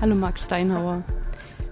[0.00, 1.04] Hallo Marc Steinhauer.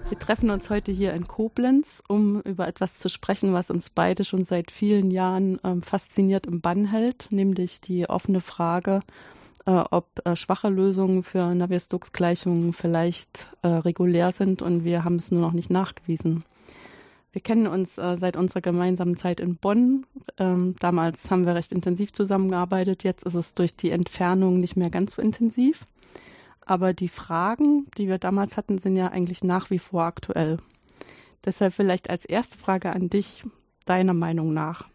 [0.07, 4.23] Wir treffen uns heute hier in Koblenz, um über etwas zu sprechen, was uns beide
[4.23, 8.99] schon seit vielen Jahren ähm, fasziniert im Bann hält, nämlich die offene Frage,
[9.65, 15.31] äh, ob äh, schwache Lösungen für Navier-Stokes-Gleichungen vielleicht äh, regulär sind und wir haben es
[15.31, 16.43] nur noch nicht nachgewiesen.
[17.31, 20.05] Wir kennen uns äh, seit unserer gemeinsamen Zeit in Bonn.
[20.37, 23.03] Ähm, damals haben wir recht intensiv zusammengearbeitet.
[23.03, 25.87] Jetzt ist es durch die Entfernung nicht mehr ganz so intensiv.
[26.69, 30.57] Aber die Fragen, die wir damals hatten, sind ja eigentlich nach wie vor aktuell.
[31.43, 33.43] Deshalb vielleicht als erste Frage an dich,
[33.85, 34.87] deiner Meinung nach.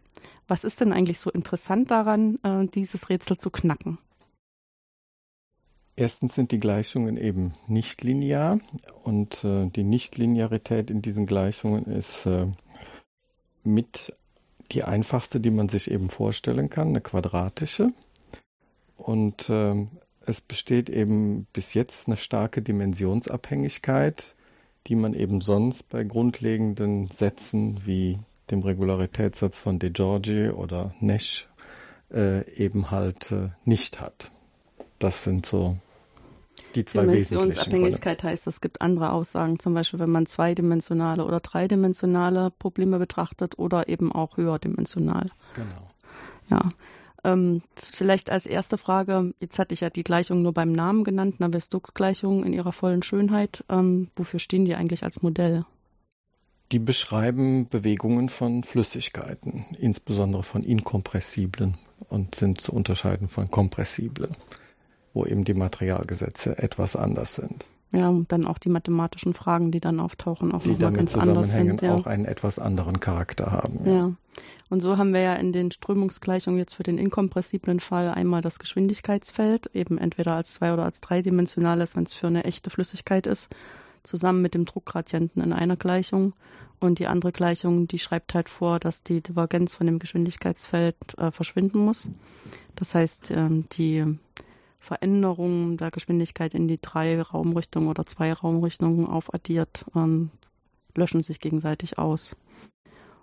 [0.47, 3.99] Was ist denn eigentlich so interessant daran, äh, dieses Rätsel zu knacken?
[5.97, 8.61] Erstens sind die Gleichungen eben nicht linear
[9.03, 12.47] und äh, die Nichtlinearität in diesen Gleichungen ist äh,
[13.65, 14.15] mit
[14.71, 17.89] die einfachste, die man sich eben vorstellen kann, eine quadratische.
[18.97, 19.89] Und äh,
[20.27, 24.35] es besteht eben bis jetzt eine starke Dimensionsabhängigkeit,
[24.87, 28.19] die man eben sonst bei grundlegenden Sätzen wie
[28.51, 31.49] dem Regularitätssatz von De Giorgi oder Nash
[32.13, 34.31] äh, eben halt äh, nicht hat.
[34.99, 35.79] Das sind so
[36.75, 42.51] die zwei Dimensionsabhängigkeit heißt, es gibt andere Aussagen, zum Beispiel wenn man zweidimensionale oder dreidimensionale
[42.51, 45.27] Probleme betrachtet oder eben auch höherdimensional.
[45.55, 45.91] Genau.
[46.51, 46.69] Ja.
[47.25, 51.41] Ähm, vielleicht als erste Frage, jetzt hatte ich ja die Gleichung nur beim Namen genannt,
[51.41, 53.65] Navier-Stokes-Gleichung in ihrer vollen Schönheit.
[53.69, 55.65] Ähm, wofür stehen die eigentlich als Modell?
[56.73, 61.77] Die beschreiben Bewegungen von Flüssigkeiten, insbesondere von inkompressiblen
[62.09, 64.37] und sind zu unterscheiden von kompressiblen,
[65.13, 67.67] wo eben die Materialgesetze etwas anders sind.
[67.95, 71.95] Ja, und dann auch die mathematischen Fragen, die dann auftauchen, auch die damit zusammenhängen, ja.
[71.95, 73.81] auch einen etwas anderen Charakter haben.
[73.85, 73.93] Ja.
[73.93, 74.13] ja.
[74.69, 78.59] Und so haben wir ja in den Strömungsgleichungen jetzt für den inkompressiblen Fall einmal das
[78.59, 83.49] Geschwindigkeitsfeld, eben entweder als zwei- oder als dreidimensionales, wenn es für eine echte Flüssigkeit ist,
[84.03, 86.33] zusammen mit dem Druckgradienten in einer Gleichung.
[86.81, 91.31] Und die andere Gleichung, die schreibt halt vor, dass die Divergenz von dem Geschwindigkeitsfeld äh,
[91.31, 92.11] verschwinden muss.
[92.75, 94.05] Das heißt, ähm, die
[94.85, 100.31] Veränderung der Geschwindigkeit in die drei Raumrichtungen oder zwei Raumrichtungen aufaddiert, ähm,
[100.95, 102.37] löschen sich gegenseitig aus.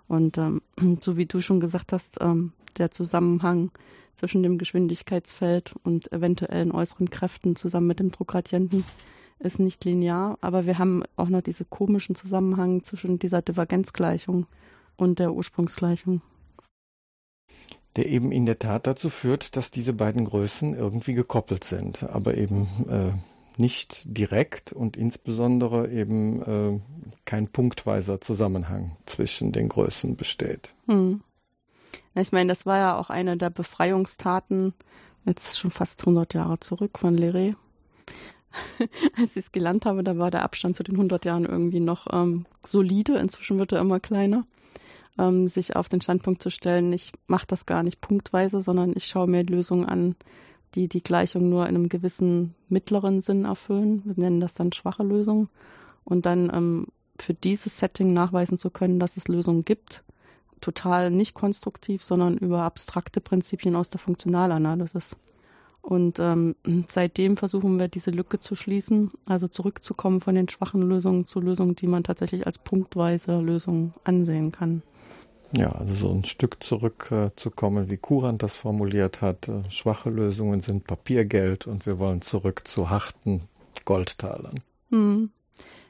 [0.08, 0.60] Und ähm,
[1.00, 3.70] so wie du schon gesagt hast, ähm, der Zusammenhang
[4.16, 8.84] zwischen dem Geschwindigkeitsfeld und eventuellen äußeren Kräften zusammen mit dem Druckgradienten
[9.38, 14.46] ist nicht linear, aber wir haben auch noch diesen komischen Zusammenhang zwischen dieser Divergenzgleichung
[14.96, 16.22] und der Ursprungsgleichung.
[17.96, 22.36] Der eben in der Tat dazu führt, dass diese beiden Größen irgendwie gekoppelt sind, aber
[22.36, 26.80] eben äh, nicht direkt und insbesondere eben äh,
[27.24, 30.74] kein punktweiser Zusammenhang zwischen den Größen besteht.
[30.86, 31.20] Hm.
[32.14, 34.74] Ich meine, das war ja auch eine der Befreiungstaten,
[35.24, 37.54] jetzt schon fast 100 Jahre zurück von Leray.
[39.16, 42.06] Als ich es gelernt habe, da war der Abstand zu den 100 Jahren irgendwie noch
[42.12, 43.16] ähm, solide.
[43.18, 44.44] Inzwischen wird er immer kleiner.
[45.18, 49.04] Ähm, sich auf den Standpunkt zu stellen, ich mache das gar nicht punktweise, sondern ich
[49.04, 50.16] schaue mir Lösungen an,
[50.74, 54.02] die die Gleichung nur in einem gewissen mittleren Sinn erfüllen.
[54.04, 55.48] Wir nennen das dann schwache Lösungen.
[56.04, 56.86] Und dann ähm,
[57.18, 60.02] für dieses Setting nachweisen zu können, dass es Lösungen gibt,
[60.60, 65.16] total nicht konstruktiv, sondern über abstrakte Prinzipien aus der Funktionalanalysis.
[65.82, 66.54] Und ähm,
[66.86, 71.74] seitdem versuchen wir diese Lücke zu schließen, also zurückzukommen von den schwachen Lösungen zu Lösungen,
[71.74, 74.82] die man tatsächlich als punktweise Lösungen ansehen kann.
[75.54, 79.48] Ja, also so ein Stück zurückzukommen, äh, wie Kurant das formuliert hat.
[79.48, 83.42] Äh, schwache Lösungen sind Papiergeld und wir wollen zurück zu harten
[83.84, 84.60] Goldtalern.
[84.90, 85.30] Hm.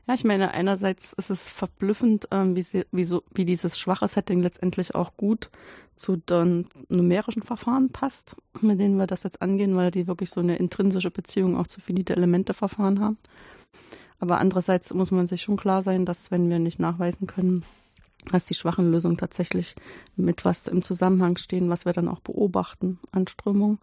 [0.09, 4.09] Ja, ich meine, einerseits ist es verblüffend, ähm, wie, sie, wie, so, wie dieses schwache
[4.09, 5.49] Setting letztendlich auch gut
[5.94, 10.41] zu den numerischen Verfahren passt, mit denen wir das jetzt angehen, weil die wirklich so
[10.41, 13.19] eine intrinsische Beziehung auch zu finite Elemente Verfahren haben.
[14.19, 17.65] Aber andererseits muss man sich schon klar sein, dass wenn wir nicht nachweisen können,
[18.31, 19.75] dass die schwachen Lösungen tatsächlich
[20.16, 23.78] mit was im Zusammenhang stehen, was wir dann auch beobachten an Strömung,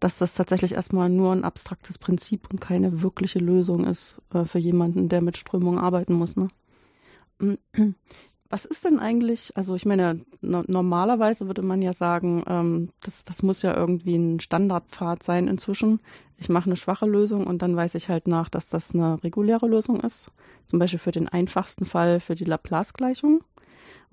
[0.00, 4.58] dass das tatsächlich erstmal nur ein abstraktes Prinzip und keine wirkliche Lösung ist äh, für
[4.58, 6.36] jemanden, der mit Strömungen arbeiten muss.
[6.36, 6.48] Ne?
[8.50, 13.24] Was ist denn eigentlich, also ich meine, no normalerweise würde man ja sagen, ähm, das,
[13.24, 16.00] das muss ja irgendwie ein Standardpfad sein inzwischen.
[16.36, 19.66] Ich mache eine schwache Lösung und dann weiß ich halt nach, dass das eine reguläre
[19.66, 20.30] Lösung ist.
[20.66, 23.42] Zum Beispiel für den einfachsten Fall für die Laplace-Gleichung.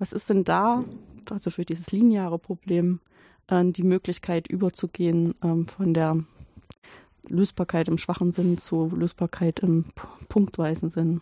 [0.02, 0.84] Was ist denn da,
[1.30, 2.98] also für dieses lineare Problem,
[3.46, 6.24] äh, die Möglichkeit überzugehen ähm, von der
[7.28, 9.84] Lösbarkeit im schwachen Sinn zu Lösbarkeit im
[10.28, 11.20] punktweisen Sinn?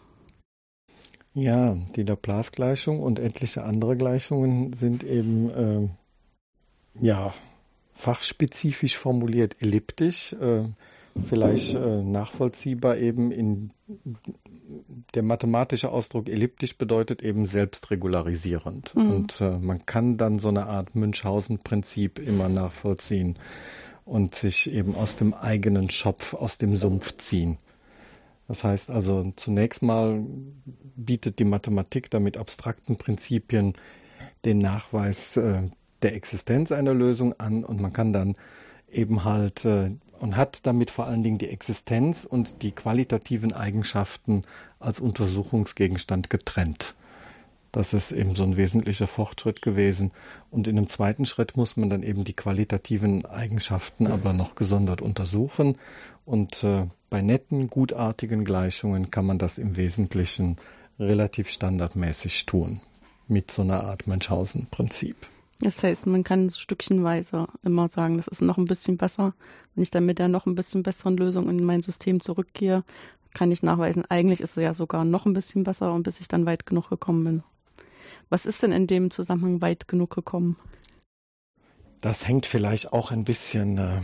[1.34, 5.88] Ja, die Laplace-Gleichung und etliche andere Gleichungen sind eben äh,
[7.02, 7.34] ja
[7.92, 10.32] fachspezifisch formuliert elliptisch.
[10.32, 10.70] Äh,
[11.24, 13.70] vielleicht äh, nachvollziehbar eben in
[15.14, 18.94] der mathematische Ausdruck elliptisch bedeutet eben selbstregularisierend.
[18.94, 19.10] Mhm.
[19.10, 23.38] Und äh, man kann dann so eine Art Münchhausen-Prinzip immer nachvollziehen
[24.04, 27.58] und sich eben aus dem eigenen Schopf, aus dem Sumpf ziehen.
[28.48, 30.24] Das heißt also, zunächst mal
[30.96, 33.74] bietet die Mathematik damit abstrakten Prinzipien
[34.44, 35.62] den Nachweis äh,
[36.02, 38.34] der Existenz einer Lösung an und man kann dann
[38.90, 44.43] eben halt äh, und hat damit vor allen Dingen die Existenz und die qualitativen Eigenschaften
[44.78, 46.94] als Untersuchungsgegenstand getrennt.
[47.72, 50.11] Das ist eben so ein wesentlicher Fortschritt gewesen.
[50.50, 55.00] Und in einem zweiten Schritt muss man dann eben die qualitativen Eigenschaften aber noch gesondert
[55.00, 55.78] untersuchen.
[56.25, 60.56] Und äh, bei netten, gutartigen Gleichungen kann man das im Wesentlichen
[60.99, 62.81] relativ standardmäßig tun.
[63.28, 65.16] Mit so einer Art Münchhausen-Prinzip.
[65.62, 69.34] Das heißt, man kann stückchenweise immer sagen, das ist noch ein bisschen besser.
[69.74, 72.82] Wenn ich dann mit der noch ein bisschen besseren Lösung in mein System zurückgehe,
[73.34, 76.28] kann ich nachweisen, eigentlich ist es ja sogar noch ein bisschen besser und bis ich
[76.28, 77.42] dann weit genug gekommen bin.
[78.30, 80.56] Was ist denn in dem Zusammenhang weit genug gekommen?
[82.00, 84.00] Das hängt vielleicht auch ein bisschen äh,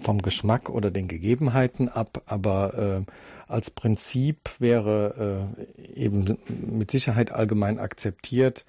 [0.00, 3.12] vom Geschmack oder den Gegebenheiten ab, aber äh,
[3.46, 8.64] als Prinzip wäre äh, eben mit Sicherheit allgemein akzeptiert,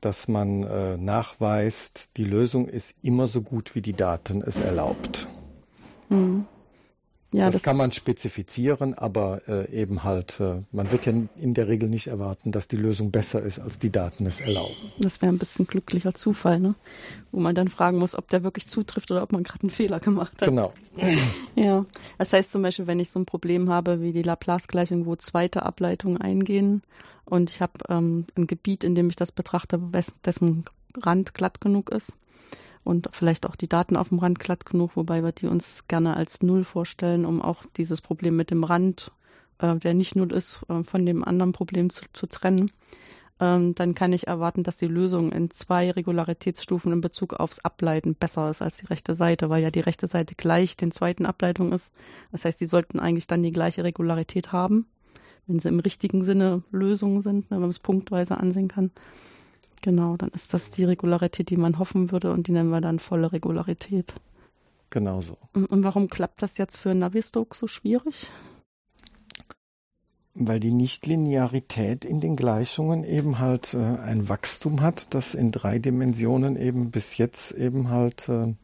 [0.00, 5.26] dass man äh, nachweist, die Lösung ist immer so gut, wie die Daten es erlaubt.
[6.08, 6.46] Mhm.
[7.36, 11.52] Ja, das, das, kann man spezifizieren, aber äh, eben halt, äh, man wird ja in
[11.52, 14.74] der Regel nicht erwarten, dass die Lösung besser ist, als die Daten es erlauben.
[14.98, 16.74] Das wäre ein bisschen glücklicher Zufall, ne?
[17.32, 20.00] Wo man dann fragen muss, ob der wirklich zutrifft oder ob man gerade einen Fehler
[20.00, 20.48] gemacht hat.
[20.48, 20.72] Genau.
[21.54, 21.86] Ja.
[22.18, 25.62] Das heißt zum Beispiel, wenn ich so ein Problem habe wie die Laplace-Gleichung, wo zweite
[25.62, 26.82] Ableitungen eingehen
[27.24, 29.80] und ich habe ähm, ein Gebiet, in dem ich das betrachte,
[30.24, 30.64] dessen
[31.02, 32.16] Rand glatt genug ist,
[32.86, 36.16] und vielleicht auch die Daten auf dem Rand glatt genug, wobei wir die uns gerne
[36.16, 39.10] als Null vorstellen, um auch dieses Problem mit dem Rand,
[39.58, 42.70] äh, der nicht Null ist, äh, von dem anderen Problem zu, zu trennen.
[43.38, 48.14] Ähm, dann kann ich erwarten, dass die Lösung in zwei Regularitätsstufen in Bezug aufs Ableiten
[48.14, 51.72] besser ist als die rechte Seite, weil ja die rechte Seite gleich den zweiten Ableitung
[51.72, 51.92] ist.
[52.32, 54.86] Das heißt, die sollten eigentlich dann die gleiche Regularität haben,
[55.46, 58.90] wenn sie im richtigen Sinne Lösungen sind, ne, wenn man es punktweise ansehen kann.
[59.82, 62.98] Genau, dann ist das die Regularität, die man hoffen würde und die nennen wir dann
[62.98, 64.14] volle Regularität.
[64.90, 65.36] Genau so.
[65.52, 68.30] Und warum klappt das jetzt für Navier-Stokes so schwierig?
[70.34, 75.78] Weil die Nichtlinearität in den Gleichungen eben halt äh, ein Wachstum hat, das in drei
[75.78, 78.54] Dimensionen eben bis jetzt eben halt äh,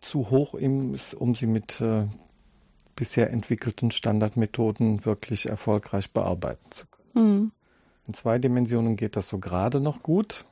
[0.00, 2.06] zu hoch ist, um sie mit äh,
[2.94, 7.26] bisher entwickelten Standardmethoden wirklich erfolgreich bearbeiten zu können.
[7.26, 7.52] Mhm.
[8.06, 10.44] In zwei Dimensionen geht das so gerade noch gut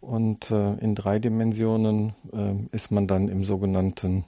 [0.00, 4.24] und äh, in drei Dimensionen äh, ist man dann im sogenannten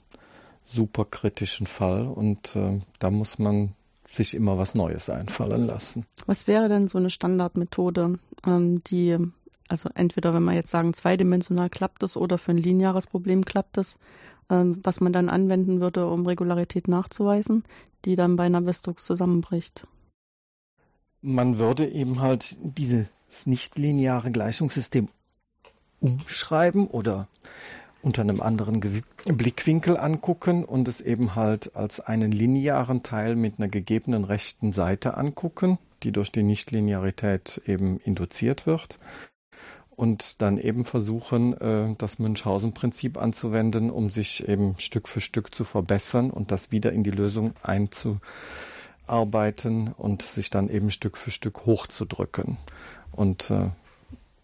[0.63, 3.75] superkritischen Fall und äh, da muss man
[4.07, 6.05] sich immer was Neues einfallen lassen.
[6.27, 9.17] Was wäre denn so eine Standardmethode, ähm, die,
[9.69, 13.79] also entweder wenn wir jetzt sagen, zweidimensional klappt es oder für ein lineares Problem klappt
[13.79, 13.99] es,
[14.49, 17.65] ähm, was man dann anwenden würde, um Regularität nachzuweisen,
[18.05, 19.87] die dann bei einer Westux zusammenbricht?
[21.23, 23.07] Man würde eben halt dieses
[23.45, 25.09] nichtlineare Gleichungssystem
[26.01, 27.29] umschreiben oder
[28.03, 33.59] unter einem anderen Ge Blickwinkel angucken und es eben halt als einen linearen Teil mit
[33.59, 38.99] einer gegebenen rechten Seite angucken, die durch die Nichtlinearität eben induziert wird.
[39.91, 45.65] Und dann eben versuchen, äh, das Münchhausen-Prinzip anzuwenden, um sich eben Stück für Stück zu
[45.65, 48.23] verbessern und das wieder in die Lösung einzubauen
[49.11, 52.57] arbeiten und sich dann eben Stück für Stück hochzudrücken.
[53.13, 53.71] Und äh,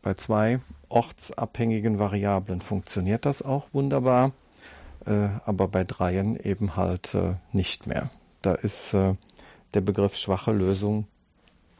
[0.02, 4.32] bei zwei ortsabhängigen Variablen funktioniert das auch wunderbar,
[5.06, 8.11] äh, aber bei dreien eben halt äh, nicht mehr.
[8.42, 9.14] Da ist äh,
[9.75, 11.06] der Begriff schwache Lösung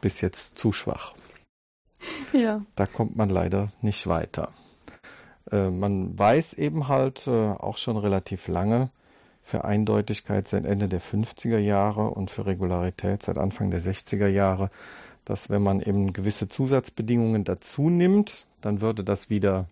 [0.01, 1.15] bis jetzt zu schwach.
[2.33, 2.61] Ja.
[2.75, 4.49] Da kommt man leider nicht weiter.
[5.51, 8.89] Äh, man weiß eben halt äh, auch schon relativ lange,
[9.47, 14.69] für Eindeutigkeit seit Ende der 50er Jahre und für Regularität seit Anfang der 60er Jahre,
[15.23, 19.69] dass wenn man eben gewisse Zusatzbedingungen dazu nimmt, dann würde das wieder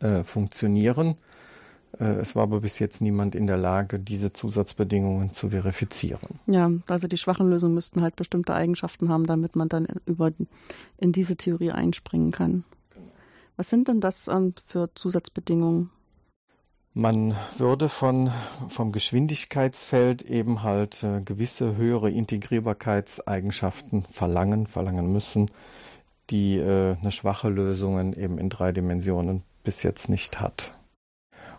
[0.00, 1.16] äh, funktionieren.
[1.98, 6.38] Äh, es war aber bis jetzt niemand in der Lage, diese Zusatzbedingungen zu verifizieren.
[6.46, 10.30] Ja, also die schwachen Lösungen müssten halt bestimmte Eigenschaften haben, damit man dann über
[10.98, 12.64] in diese Theorie einspringen kann.
[13.56, 15.88] Was sind denn das ähm, für Zusatzbedingungen?
[16.92, 18.32] Man würde von,
[18.68, 25.52] vom Geschwindigkeitsfeld eben halt äh, gewisse höhere Integrierbarkeitseigenschaften verlangen, verlangen müssen,
[26.30, 30.72] die äh, eine schwache Lösung eben in drei Dimensionen bis jetzt nicht hat.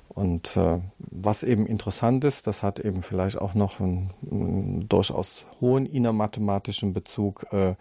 [0.10, 5.46] Und äh, was eben interessant ist, das hat eben vielleicht auch noch einen, einen durchaus
[5.62, 7.46] hohen innermathematischen Bezug.
[7.54, 7.76] Äh,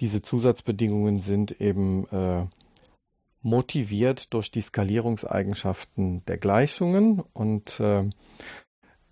[0.00, 2.46] diese Zusatzbedingungen sind eben äh,
[3.42, 8.08] motiviert durch die Skalierungseigenschaften der Gleichungen und äh,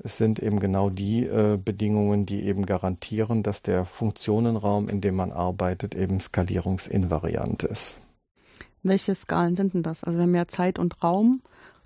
[0.00, 5.16] es sind eben genau die äh, Bedingungen, die eben garantieren, dass der Funktionenraum, in dem
[5.16, 7.98] man arbeitet, eben skalierungsinvariant ist.
[8.82, 10.04] Welche Skalen sind denn das?
[10.04, 11.42] Also wir haben ja Zeit und Raum,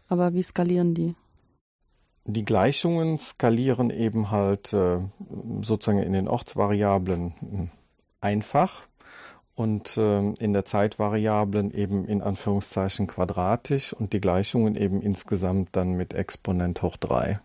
[0.09, 1.15] aber wie skalieren die?
[2.25, 5.01] Die Gleichungen skalieren eben halt äh,
[5.63, 7.71] sozusagen in den Ortsvariablen hm,
[8.21, 8.83] einfach
[9.62, 15.92] und äh, in der Zeitvariablen eben in Anführungszeichen quadratisch und die Gleichungen eben insgesamt dann
[15.92, 17.40] mit Exponent hoch 3.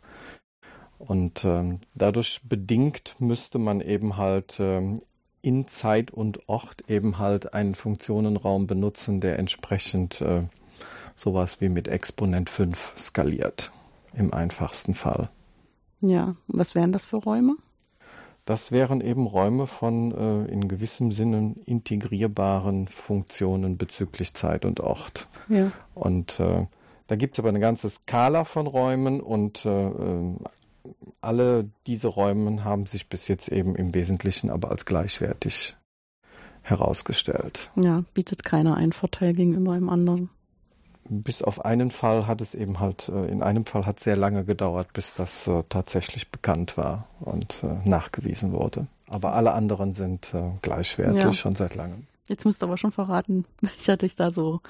[0.98, 4.82] Und äh, dadurch bedingt müsste man eben halt äh,
[5.44, 10.42] in Zeit und Ort eben halt einen Funktionenraum benutzen, der entsprechend äh,
[11.16, 13.72] sowas wie mit Exponent 5 skaliert,
[14.16, 15.30] im einfachsten Fall.
[16.02, 17.58] Ja, was wären das für Räume?
[18.48, 25.28] Das wären eben Räume von äh, in gewissem Sinne integrierbaren Funktionen bezüglich Zeit und Ort.
[25.50, 25.70] Ja.
[25.94, 26.66] Und äh,
[27.08, 30.36] da gibt es aber eine ganze Skala von Räumen und äh, äh
[31.20, 35.76] alle diese Räume haben sich bis jetzt eben im Wesentlichen aber als gleichwertig
[36.62, 37.70] herausgestellt.
[37.76, 40.30] Ja, bietet keiner einen Vorteil gegenüber einem anderen.
[41.10, 44.16] Bis auf einen Fall hat es eben halt, äh, in einem Fall hat es sehr
[44.16, 48.88] lange gedauert, bis das äh, tatsächlich bekannt war und äh, nachgewiesen wurde.
[49.10, 51.32] Aber alle anderen sind gleichwertig ja.
[51.32, 52.08] schon seit langem.
[52.28, 54.62] Jetzt musst du aber schon verraten, welcher dich da so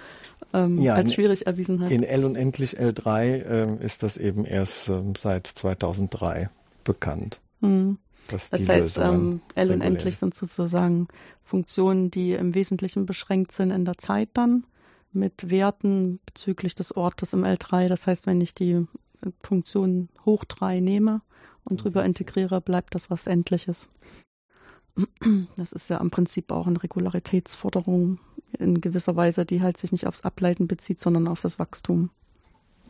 [0.53, 1.91] ähm, ja, als schwierig erwiesen hat.
[1.91, 6.49] In L unendlich L3 äh, ist das eben erst äh, seit 2003
[6.83, 7.39] bekannt.
[7.61, 7.97] Hm.
[8.29, 11.07] Das heißt, ähm, L unendlich sind sozusagen
[11.45, 14.65] Funktionen, die im Wesentlichen beschränkt sind in der Zeit dann
[15.11, 17.87] mit Werten bezüglich des Ortes im L3.
[17.87, 18.85] Das heißt, wenn ich die
[19.41, 21.21] Funktion hoch 3 nehme
[21.69, 23.89] und drüber integriere, bleibt das was Endliches.
[25.55, 28.19] Das ist ja im Prinzip auch eine Regularitätsforderung
[28.57, 32.09] in gewisser Weise, die halt sich nicht aufs Ableiten bezieht, sondern auf das Wachstum.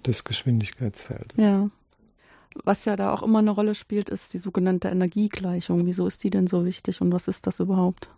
[0.06, 1.38] Des Geschwindigkeitsfeldes.
[1.38, 1.70] Ja.
[2.64, 5.86] Was ja da auch immer eine Rolle spielt, ist die sogenannte Energiegleichung.
[5.86, 8.10] Wieso ist die denn so wichtig und was ist das überhaupt?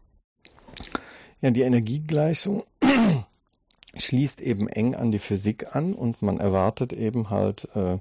[1.41, 2.63] Ja, die Energiegleichung
[3.97, 7.97] schließt eben eng an die Physik an und man erwartet eben halt äh,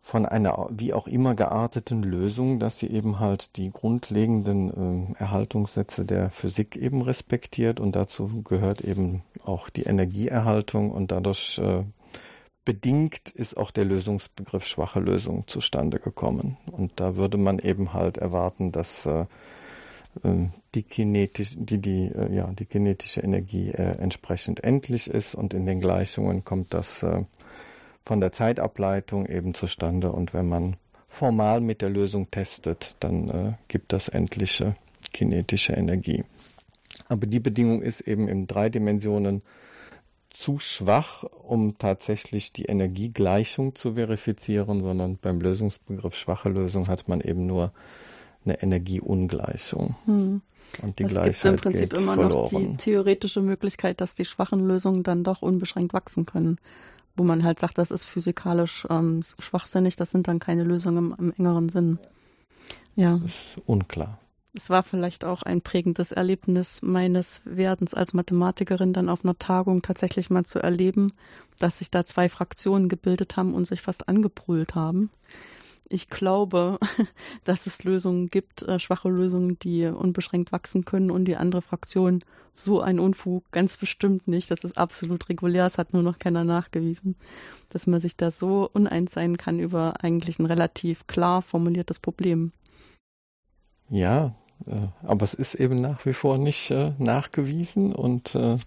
[0.00, 6.04] von einer wie auch immer gearteten Lösung, dass sie eben halt die grundlegenden äh, Erhaltungssätze
[6.04, 11.84] der Physik eben respektiert und dazu gehört eben auch die Energieerhaltung und dadurch äh,
[12.64, 16.56] bedingt ist auch der Lösungsbegriff schwache Lösung zustande gekommen.
[16.70, 19.26] Und da würde man eben halt erwarten, dass äh,
[20.74, 25.66] die kinetische, die, die, äh, ja, die kinetische Energie äh, entsprechend endlich ist und in
[25.66, 27.24] den Gleichungen kommt das äh,
[28.02, 30.76] von der Zeitableitung eben zustande und wenn man
[31.06, 34.74] formal mit der Lösung testet, dann äh, gibt das endliche
[35.12, 36.24] kinetische Energie.
[37.08, 39.42] Aber die Bedingung ist eben in drei Dimensionen
[40.30, 47.20] zu schwach, um tatsächlich die Energiegleichung zu verifizieren, sondern beim Lösungsbegriff schwache Lösung hat man
[47.20, 47.72] eben nur
[48.44, 49.96] eine Energieungleichung.
[50.06, 50.42] Hm.
[50.82, 52.42] Und die es Gleichheit gibt im Prinzip immer verloren.
[52.42, 56.58] noch die theoretische Möglichkeit, dass die schwachen Lösungen dann doch unbeschränkt wachsen können.
[57.16, 61.14] Wo man halt sagt, das ist physikalisch ähm, schwachsinnig, das sind dann keine Lösungen im,
[61.18, 61.98] im engeren Sinn.
[62.94, 63.18] Ja.
[63.22, 64.18] Das ist unklar.
[64.52, 69.82] Es war vielleicht auch ein prägendes Erlebnis meines Werdens als Mathematikerin, dann auf einer Tagung
[69.82, 71.12] tatsächlich mal zu erleben,
[71.58, 75.10] dass sich da zwei Fraktionen gebildet haben und sich fast angebrüllt haben
[75.88, 76.78] ich glaube,
[77.44, 82.22] dass es Lösungen gibt, äh, schwache Lösungen, die unbeschränkt wachsen können und die andere Fraktion
[82.52, 84.50] so ein Unfug ganz bestimmt nicht.
[84.50, 87.16] Das ist absolut regulär, es hat nur noch keiner nachgewiesen,
[87.70, 92.52] dass man sich da so uneins sein kann über eigentlich ein relativ klar formuliertes Problem.
[93.88, 94.34] Ja,
[94.66, 98.58] äh, aber es ist eben nach wie vor nicht äh, nachgewiesen und äh,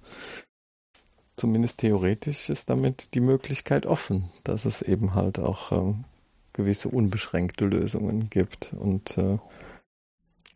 [1.36, 6.06] zumindest theoretisch ist damit die Möglichkeit offen, dass es eben halt auch ähm,
[6.54, 8.74] gewisse unbeschränkte Lösungen gibt.
[8.74, 9.38] Und äh,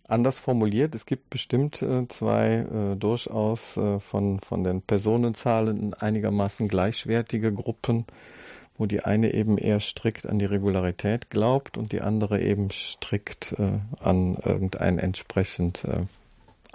[0.08, 6.68] anders formuliert, es gibt bestimmt äh, zwei äh, durchaus äh, von, von den Personenzahlen einigermaßen
[6.68, 8.06] gleichwertige Gruppen,
[8.78, 13.54] wo die eine eben eher strikt an die Regularität glaubt und die andere eben strikt
[13.58, 16.02] äh, an irgendein entsprechend äh,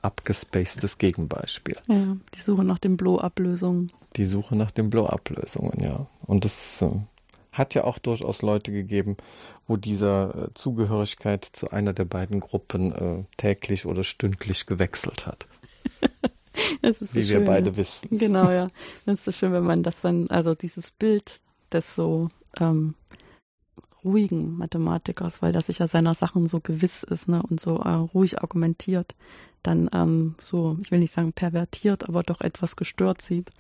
[0.03, 1.77] abgespacedes Gegenbeispiel.
[1.87, 3.93] Ja, die Suche nach den Blow-Up-Lösungen.
[4.17, 6.07] Die Suche nach den Blow-Up-Lösungen, ja.
[6.27, 6.91] Und das äh,
[7.53, 9.17] hat ja auch durchaus Leute gegeben,
[9.67, 15.47] wo diese äh, Zugehörigkeit zu einer der beiden Gruppen äh, täglich oder stündlich gewechselt hat.
[16.83, 18.19] das ist so Wie schön, wir beide wissen.
[18.19, 18.69] Genau, ja.
[19.05, 21.41] Das ist so schön, wenn man das dann, also dieses Bild
[21.71, 22.95] des so ähm,
[24.05, 27.91] ruhigen Mathematikers, weil der sich ja seiner Sachen so gewiss ist ne, und so äh,
[27.91, 29.15] ruhig argumentiert,
[29.63, 33.51] dann ähm, so, ich will nicht sagen pervertiert, aber doch etwas gestört sieht.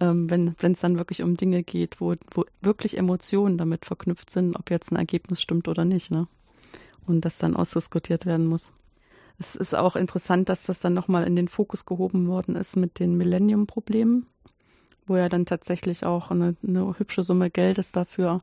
[0.00, 4.56] Ähm, wenn es dann wirklich um Dinge geht, wo, wo wirklich Emotionen damit verknüpft sind,
[4.56, 6.26] ob jetzt ein Ergebnis stimmt oder nicht, ne?
[7.06, 8.72] Und das dann ausdiskutiert werden muss.
[9.38, 12.98] Es ist auch interessant, dass das dann nochmal in den Fokus gehoben worden ist mit
[12.98, 14.26] den Millennium-Problemen,
[15.06, 18.38] wo ja dann tatsächlich auch eine, eine hübsche Summe Geldes dafür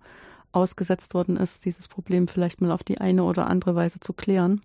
[0.53, 4.61] ausgesetzt worden ist, dieses Problem vielleicht mal auf die eine oder andere Weise zu klären.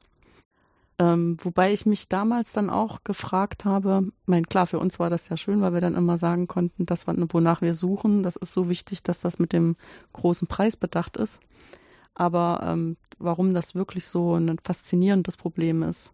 [1.01, 5.31] Ähm, wobei ich mich damals dann auch gefragt habe, mein klar, für uns war das
[5.31, 8.69] ja schön, weil wir dann immer sagen konnten, das, wonach wir suchen, das ist so
[8.69, 9.77] wichtig, dass das mit dem
[10.13, 11.41] großen Preis bedacht ist.
[12.15, 16.13] Aber ähm, warum das wirklich so ein faszinierendes Problem ist,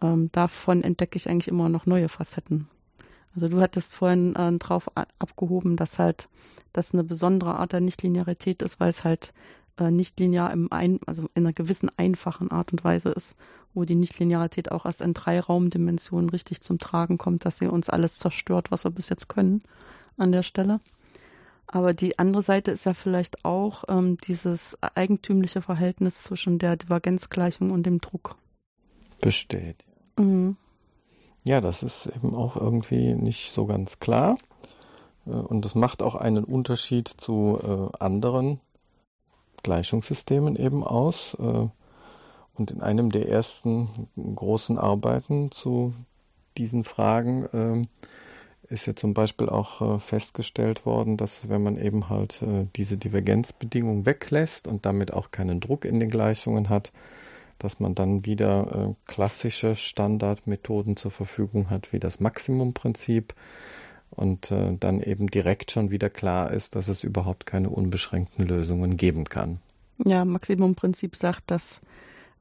[0.00, 2.66] ähm, davon entdecke ich eigentlich immer noch neue Facetten.
[3.34, 4.88] Also du hattest vorhin äh, drauf
[5.18, 6.30] abgehoben, dass halt
[6.72, 9.34] das eine besondere Art der Nichtlinearität ist, weil es halt
[9.78, 13.36] äh, nicht linear im ein, also in einer gewissen einfachen Art und Weise ist,
[13.74, 17.90] wo die Nichtlinearität auch erst in drei Raumdimensionen richtig zum Tragen kommt, dass sie uns
[17.90, 19.60] alles zerstört, was wir bis jetzt können
[20.16, 20.80] an der Stelle.
[21.66, 27.70] Aber die andere Seite ist ja vielleicht auch ähm, dieses eigentümliche Verhältnis zwischen der Divergenzgleichung
[27.70, 28.36] und dem Druck.
[29.20, 29.84] Besteht.
[30.16, 30.56] Mhm.
[31.42, 34.36] Ja, das ist eben auch irgendwie nicht so ganz klar.
[35.26, 38.60] Äh, und das macht auch einen Unterschied zu äh, anderen
[39.62, 41.36] Gleichungssystemen eben aus.
[41.40, 41.68] Äh,
[42.56, 45.94] und in einem der ersten großen Arbeiten zu
[46.56, 47.88] diesen Fragen
[48.68, 52.44] ist ja zum Beispiel auch festgestellt worden, dass wenn man eben halt
[52.76, 56.92] diese Divergenzbedingung weglässt und damit auch keinen Druck in den Gleichungen hat,
[57.58, 63.34] dass man dann wieder äh, klassische Standardmethoden zur Verfügung hat, wie das Maximumprinzip
[64.10, 68.96] und äh, dann eben direkt schon wieder klar ist, dass es überhaupt keine unbeschränkten Lösungen
[68.96, 69.60] geben kann.
[70.04, 71.80] Ja, Maximumprinzip sagt, dass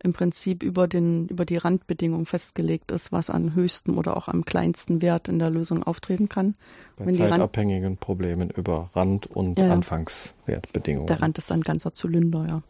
[0.04, 4.44] im Prinzip über, den, über die Randbedingung festgelegt ist, was an höchstem oder auch am
[4.44, 6.56] kleinsten Wert in der Lösung auftreten kann.
[6.98, 11.08] Bei Wenn zeitabhängigen Rand Problemen über Rand- und ja, Anfangswertbedingungen.
[11.08, 12.62] Der Rand ist ein ganzer Zylinder, ja.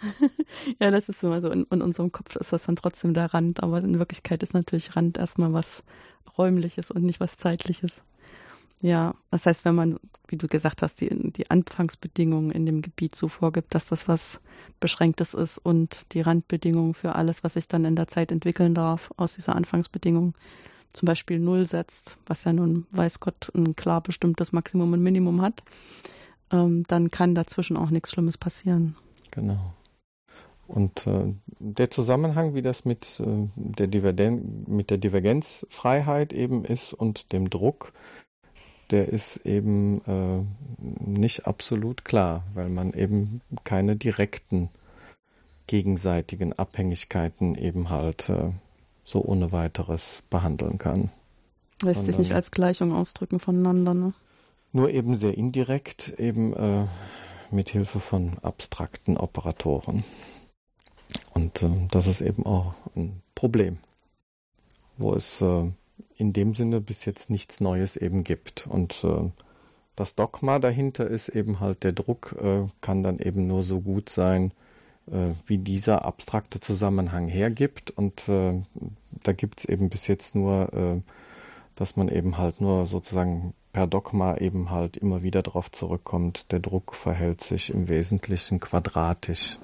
[0.80, 1.50] ja, das ist immer so.
[1.50, 4.96] In, in, unserem Kopf ist das dann trotzdem der Rand, aber in Wirklichkeit ist natürlich
[4.96, 5.84] Rand erstmal was
[6.36, 8.02] Räumliches und nicht was Zeitliches.
[8.82, 13.14] Ja, das heißt, wenn man, wie du gesagt hast, die, die Anfangsbedingungen in dem Gebiet
[13.14, 14.40] so vorgibt, dass das was
[14.80, 19.12] Beschränktes ist und die Randbedingungen für alles, was sich dann in der Zeit entwickeln darf,
[19.16, 20.34] aus dieser Anfangsbedingung
[20.92, 25.40] zum Beispiel Null setzt, was ja nun, weiß Gott, ein klar bestimmtes Maximum und Minimum
[25.40, 25.62] hat,
[26.50, 28.96] ähm, dann kann dazwischen auch nichts Schlimmes passieren.
[29.30, 29.74] Genau.
[30.66, 37.32] Und äh, der Zusammenhang, wie das mit, äh, der mit der Divergenzfreiheit eben ist und
[37.32, 37.92] dem Druck,
[38.90, 40.44] der ist eben äh,
[41.08, 44.68] nicht absolut klar, weil man eben keine direkten
[45.66, 48.50] gegenseitigen Abhängigkeiten eben halt äh,
[49.04, 51.10] so ohne weiteres behandeln kann.
[51.82, 54.12] Lässt sich nicht als Gleichung ausdrücken voneinander, ne?
[54.72, 56.86] Nur eben sehr indirekt, eben äh,
[57.50, 60.04] mit Hilfe von abstrakten Operatoren.
[61.34, 63.78] Und äh, das ist eben auch ein Problem,
[64.96, 65.70] wo es äh,
[66.16, 68.66] in dem Sinne bis jetzt nichts Neues eben gibt.
[68.66, 69.30] Und äh,
[69.96, 74.08] das Dogma dahinter ist eben halt, der Druck äh, kann dann eben nur so gut
[74.08, 74.52] sein,
[75.10, 77.90] äh, wie dieser abstrakte Zusammenhang hergibt.
[77.90, 78.62] Und äh,
[79.22, 81.02] da gibt es eben bis jetzt nur,
[81.76, 86.60] dass man eben halt nur sozusagen per Dogma eben halt immer wieder darauf zurückkommt, der
[86.60, 89.58] Druck verhält sich im Wesentlichen quadratisch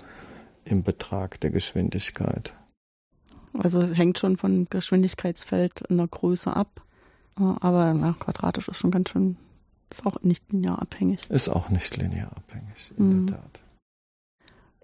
[0.64, 2.54] im Betrag der Geschwindigkeit.
[3.58, 6.82] Also hängt schon von Geschwindigkeitsfeld in der Größe ab.
[7.36, 9.36] Aber na, quadratisch ist schon ganz schön,
[9.90, 11.30] ist auch nicht linear abhängig.
[11.30, 13.26] Ist auch nicht linear abhängig, in mhm.
[13.26, 13.62] der Tat.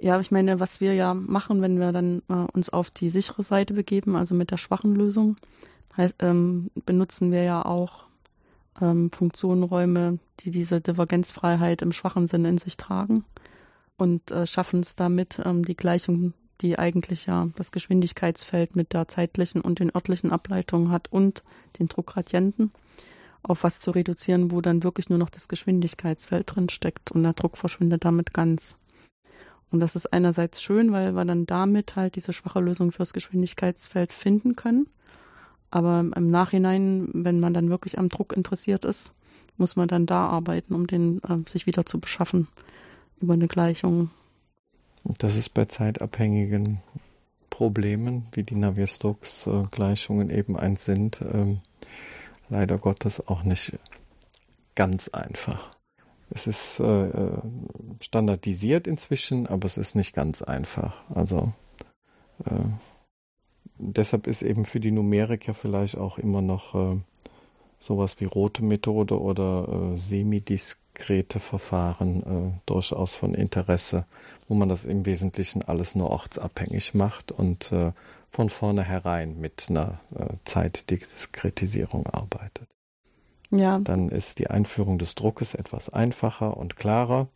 [0.00, 3.42] Ja, ich meine, was wir ja machen, wenn wir dann äh, uns auf die sichere
[3.42, 5.36] Seite begeben, also mit der schwachen Lösung,
[5.96, 8.04] heißt, ähm, benutzen wir ja auch
[8.80, 13.24] ähm, Funktionenräume, die diese Divergenzfreiheit im schwachen Sinne in sich tragen
[13.96, 19.08] und äh, schaffen es damit, ähm, die Gleichung, die eigentlich ja das Geschwindigkeitsfeld mit der
[19.08, 21.42] zeitlichen und den örtlichen Ableitungen hat und
[21.78, 22.72] den Druckgradienten,
[23.42, 27.32] auf was zu reduzieren, wo dann wirklich nur noch das Geschwindigkeitsfeld drin steckt und der
[27.32, 28.76] Druck verschwindet damit ganz.
[29.70, 34.12] Und das ist einerseits schön, weil wir dann damit halt diese schwache Lösung fürs Geschwindigkeitsfeld
[34.12, 34.86] finden können.
[35.72, 39.12] Aber im Nachhinein, wenn man dann wirklich am Druck interessiert ist,
[39.56, 42.46] muss man dann da arbeiten, um den äh, sich wieder zu beschaffen
[43.20, 44.10] über eine Gleichung.
[45.04, 46.80] Das ist bei zeitabhängigen
[47.50, 51.60] Problemen, wie die Navier-Stokes-Gleichungen eben eins sind, ähm,
[52.48, 53.78] leider Gottes auch nicht
[54.74, 55.70] ganz einfach.
[56.30, 57.42] es ist äh, äh,
[58.00, 61.08] standardisiert inzwischen, aber es ist nicht ganz einfach.
[61.10, 61.52] Also
[62.44, 62.64] äh,
[63.78, 66.96] deshalb ist eben für die Numerik ja vielleicht auch immer noch äh,
[67.84, 74.06] sowas wie rote Methode oder äh, semidiskrete Verfahren äh, durchaus von Interesse,
[74.48, 77.92] wo man das im Wesentlichen alles nur ortsabhängig macht und äh,
[78.30, 82.68] von vornherein mit einer äh, Zeitdiskretisierung arbeitet.
[83.50, 83.78] Ja.
[83.78, 87.28] Dann ist die Einführung des Druckes etwas einfacher und klarer.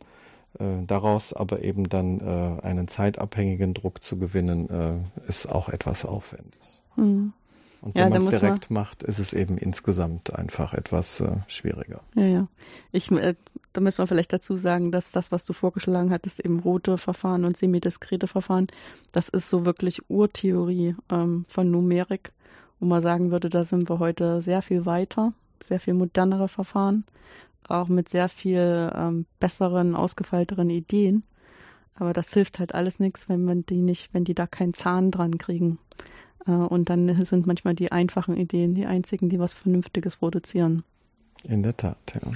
[0.59, 6.05] Äh, daraus aber eben dann äh, einen zeitabhängigen Druck zu gewinnen, äh, ist auch etwas
[6.05, 6.59] aufwendig.
[6.95, 7.33] Mhm.
[7.81, 8.83] Und wenn ja, man es direkt man...
[8.83, 12.01] macht, ist es eben insgesamt einfach etwas äh, schwieriger.
[12.15, 12.47] Ja, ja.
[12.91, 13.35] Ich, äh,
[13.73, 17.45] da müssen wir vielleicht dazu sagen, dass das, was du vorgeschlagen hattest, eben rote Verfahren
[17.45, 18.67] und semidiskrete Verfahren,
[19.13, 22.33] das ist so wirklich Urtheorie ähm, von Numerik,
[22.79, 27.05] wo man sagen würde, da sind wir heute sehr viel weiter, sehr viel modernere Verfahren,
[27.67, 31.23] auch mit sehr viel ähm, besseren, ausgefeilteren Ideen.
[31.95, 35.11] Aber das hilft halt alles nichts, wenn man die nicht, wenn die da keinen Zahn
[35.11, 35.79] dran kriegen.
[36.49, 40.83] Äh, und dann sind manchmal die einfachen Ideen die einzigen, die was Vernünftiges produzieren.
[41.43, 42.31] In der Tat, ja.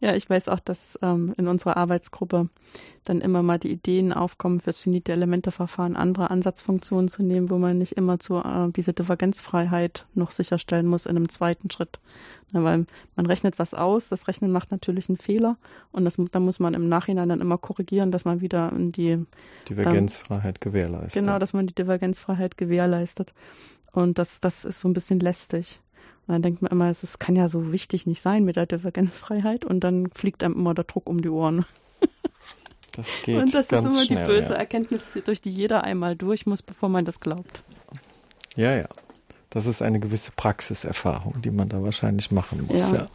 [0.00, 2.48] Ja, ich weiß auch, dass ähm, in unserer Arbeitsgruppe
[3.04, 7.78] dann immer mal die Ideen aufkommen, fürs finite Elementeverfahren andere Ansatzfunktionen zu nehmen, wo man
[7.78, 12.00] nicht immer zu, äh, diese Divergenzfreiheit noch sicherstellen muss in einem zweiten Schritt.
[12.52, 15.56] Ja, weil man rechnet was aus, das Rechnen macht natürlich einen Fehler
[15.92, 19.24] und das, da muss man im Nachhinein dann immer korrigieren, dass man wieder die
[19.68, 21.22] Divergenzfreiheit ähm, gewährleistet.
[21.22, 23.34] Genau, dass man die Divergenzfreiheit gewährleistet.
[23.92, 25.80] Und das, das ist so ein bisschen lästig.
[26.26, 29.64] Und dann denkt man immer, es kann ja so wichtig nicht sein mit der Divergenzfreiheit
[29.64, 31.64] und dann fliegt einem immer der Druck um die Ohren.
[32.96, 34.54] Das geht Und das ganz ist immer schnell, die böse ja.
[34.54, 37.64] Erkenntnis, durch die jeder einmal durch muss, bevor man das glaubt.
[38.54, 38.88] Ja, ja.
[39.50, 42.94] Das ist eine gewisse Praxiserfahrung, die man da wahrscheinlich machen muss, ja.
[42.94, 43.06] ja.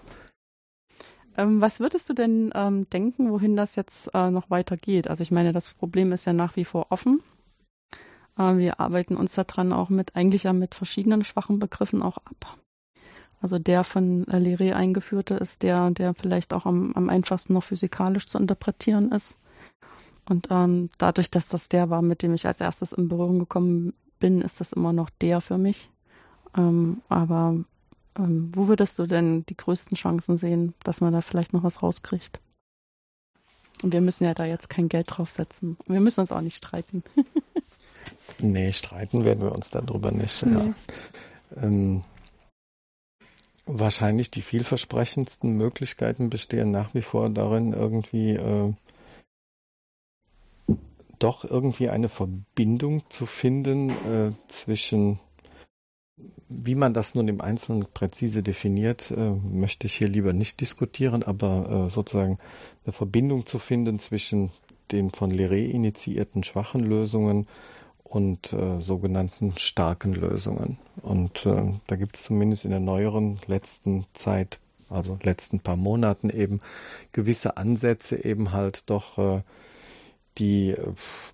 [1.37, 5.07] Ähm, was würdest du denn ähm, denken, wohin das jetzt äh, noch weitergeht?
[5.07, 7.21] Also ich meine, das Problem ist ja nach wie vor offen.
[8.37, 12.57] Äh, wir arbeiten uns daran auch mit, eigentlich ja mit verschiedenen schwachen Begriffen auch ab.
[13.41, 18.27] Also der von Leray eingeführte ist der, der vielleicht auch am, am einfachsten noch physikalisch
[18.27, 19.37] zu interpretieren ist.
[20.27, 23.93] Und ähm, dadurch, dass das der war, mit dem ich als erstes in Berührung gekommen
[24.19, 25.89] bin, ist das immer noch der für mich.
[26.55, 27.55] Ähm, aber
[28.17, 31.81] ähm, wo würdest du denn die größten Chancen sehen, dass man da vielleicht noch was
[31.81, 32.39] rauskriegt?
[33.81, 35.77] Und wir müssen ja da jetzt kein Geld draufsetzen.
[35.87, 37.01] Wir müssen uns auch nicht streiten.
[38.41, 40.45] nee, streiten werden wir uns darüber nicht.
[40.45, 40.57] Nee.
[41.55, 41.63] Ja.
[41.63, 42.03] Ähm,
[43.71, 48.73] Wahrscheinlich die vielversprechendsten Möglichkeiten bestehen nach wie vor darin, irgendwie äh,
[51.19, 55.19] doch irgendwie eine Verbindung zu finden äh, zwischen,
[56.47, 61.21] wie man das nun im Einzelnen präzise definiert, äh, möchte ich hier lieber nicht diskutieren,
[61.21, 62.39] aber äh, sozusagen
[62.85, 64.49] eine Verbindung zu finden zwischen
[64.91, 67.45] den von Leray initiierten schwachen Lösungen
[68.09, 70.77] und äh, sogenannten starken Lösungen.
[71.01, 76.29] Und äh, da gibt es zumindest in der neueren letzten Zeit, also letzten paar Monaten
[76.29, 76.59] eben
[77.11, 79.41] gewisse Ansätze eben halt doch äh,
[80.39, 80.93] die äh,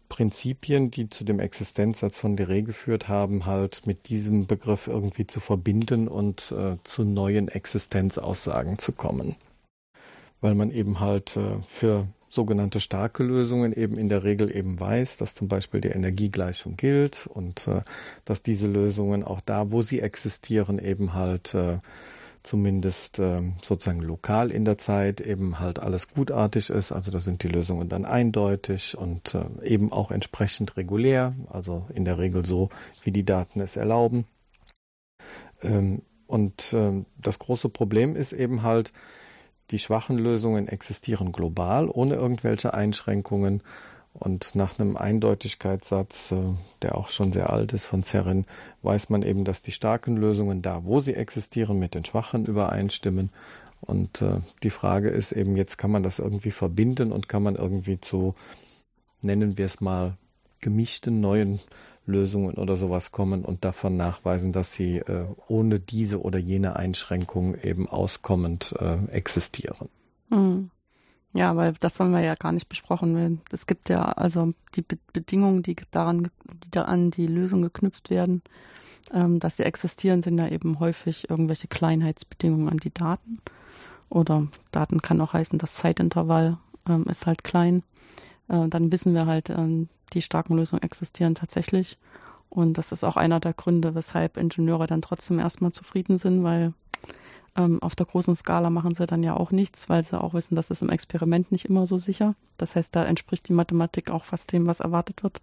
[0.09, 5.39] Prinzipien, die zu dem Existenzsatz von Leray geführt haben, halt mit diesem Begriff irgendwie zu
[5.39, 9.35] verbinden und äh, zu neuen Existenzaussagen zu kommen.
[10.41, 15.17] Weil man eben halt äh, für sogenannte starke Lösungen eben in der Regel eben weiß,
[15.17, 17.81] dass zum Beispiel die Energiegleichung gilt und äh,
[18.25, 21.79] dass diese Lösungen auch da, wo sie existieren, eben halt äh,
[22.43, 26.91] zumindest äh, sozusagen lokal in der Zeit eben halt alles gutartig ist.
[26.91, 32.05] Also da sind die Lösungen dann eindeutig und äh, eben auch entsprechend regulär, also in
[32.05, 32.69] der Regel so,
[33.03, 34.25] wie die Daten es erlauben.
[35.63, 38.93] Ähm, und äh, das große Problem ist eben halt,
[39.71, 43.61] die schwachen Lösungen existieren global, ohne irgendwelche Einschränkungen.
[44.13, 46.37] Und nach einem Eindeutigkeitssatz, äh,
[46.81, 48.45] der auch schon sehr alt ist von Zerrin,
[48.81, 53.29] weiß man eben, dass die starken Lösungen da, wo sie existieren, mit den schwachen übereinstimmen.
[53.81, 57.55] Und äh, die Frage ist eben, jetzt kann man das irgendwie verbinden und kann man
[57.55, 58.35] irgendwie zu,
[59.21, 60.17] nennen wir es mal,
[60.61, 61.59] gemischten neuen
[62.05, 67.55] Lösungen oder sowas kommen und davon nachweisen, dass sie äh, ohne diese oder jene Einschränkung
[67.61, 69.89] eben auskommend äh, existieren.
[70.29, 70.69] Mhm.
[71.33, 73.41] Ja, weil das haben wir ja gar nicht besprochen.
[73.51, 76.29] Es gibt ja also die Be Bedingungen, die daran,
[76.63, 78.41] die da an die Lösung geknüpft werden,
[79.13, 83.39] ähm, dass sie existieren, sind ja eben häufig irgendwelche Kleinheitsbedingungen an die Daten.
[84.07, 87.83] Oder Daten kann auch heißen, das Zeitintervall ähm, ist halt klein.
[88.47, 91.97] Äh, dann wissen wir halt, ähm, die starken Lösungen existieren tatsächlich.
[92.49, 96.73] Und das ist auch einer der Gründe, weshalb Ingenieure dann trotzdem erstmal zufrieden sind, weil
[97.57, 100.55] Ähm, auf der großen Skala machen sie dann ja auch nichts, weil sie auch wissen,
[100.55, 102.35] das ist im Experiment nicht immer so sicher.
[102.57, 105.39] Das heißt, da entspricht die Mathematik auch fast dem, was erwartet wird.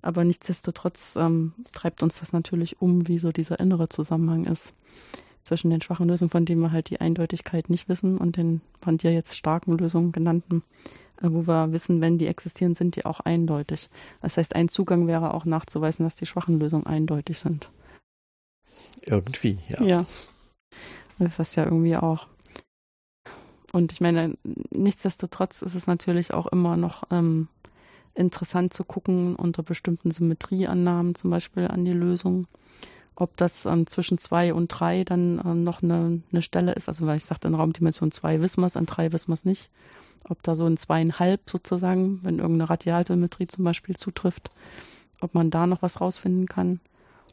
[0.00, 4.74] Aber nichtsdestotrotz ähm, treibt uns das natürlich um, wie so dieser innere Zusammenhang ist
[5.42, 8.96] zwischen den schwachen Lösungen, von denen wir halt die Eindeutigkeit nicht wissen, und den von
[8.96, 13.20] dir jetzt starken Lösungen genannten, äh, wo wir wissen, wenn die existieren, sind die auch
[13.20, 13.88] eindeutig.
[14.20, 17.70] Das heißt, ein Zugang wäre auch nachzuweisen, dass die schwachen Lösungen eindeutig sind.
[19.02, 19.82] Irgendwie, ja.
[19.82, 20.06] Ja.
[21.18, 22.26] Das ja irgendwie auch.
[23.72, 24.36] Und ich meine,
[24.70, 27.48] nichtsdestotrotz ist es natürlich auch immer noch ähm,
[28.14, 32.46] interessant zu gucken unter bestimmten Symmetrieannahmen zum Beispiel an die Lösung,
[33.16, 36.88] ob das ähm, zwischen zwei und drei dann ähm, noch eine, eine Stelle ist.
[36.88, 39.44] Also weil ich sagte, in Raumdimension zwei wissen wir es, an drei wissen wir es
[39.44, 39.70] nicht.
[40.28, 44.50] Ob da so ein zweieinhalb sozusagen, wenn irgendeine Radialsymmetrie zum Beispiel zutrifft,
[45.20, 46.80] ob man da noch was rausfinden kann.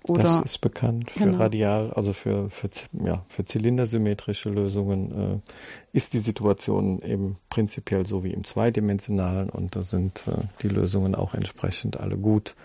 [0.04, 1.38] Oder, das ist bekannt für genau.
[1.38, 2.69] Radial, also für, für,
[3.06, 9.75] ja, für zylindersymmetrische Lösungen äh, ist die Situation eben prinzipiell so wie im zweidimensionalen und
[9.75, 10.32] da sind äh,
[10.63, 12.56] die Lösungen auch entsprechend alle gut.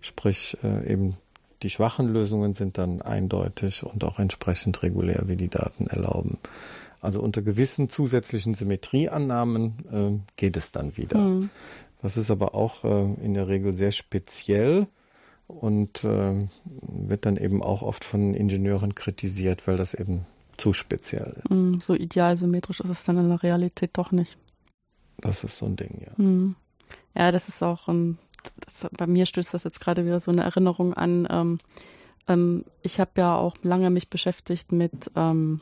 [0.00, 1.18] Sprich, äh, eben
[1.62, 6.38] die schwachen Lösungen sind dann eindeutig und auch entsprechend regulär, wie die Daten erlauben.
[7.00, 11.18] Also unter gewissen zusätzlichen Symmetrieannahmen äh, geht es dann wieder.
[11.18, 11.50] Mhm.
[12.00, 14.86] Das ist aber auch äh, in der Regel sehr speziell
[15.46, 21.36] und äh, wird dann eben auch oft von Ingenieuren kritisiert, weil das eben zu speziell
[21.38, 21.50] ist.
[21.50, 24.36] Mm, so ideal symmetrisch ist es dann in der Realität doch nicht.
[25.18, 26.22] Das ist so ein Ding, ja.
[26.22, 26.54] Mm.
[27.16, 28.18] Ja, das ist auch, ähm,
[28.60, 31.26] das, bei mir stößt das jetzt gerade wieder so eine Erinnerung an.
[31.30, 31.58] Ähm,
[32.28, 35.60] ähm, ich habe ja auch lange mich beschäftigt mit ähm,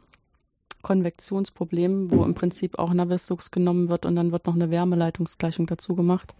[0.86, 5.96] Konvektionsproblemen, wo im Prinzip auch Navier-Stokes genommen wird und dann wird noch eine Wärmeleitungsgleichung dazu
[5.96, 6.32] gemacht.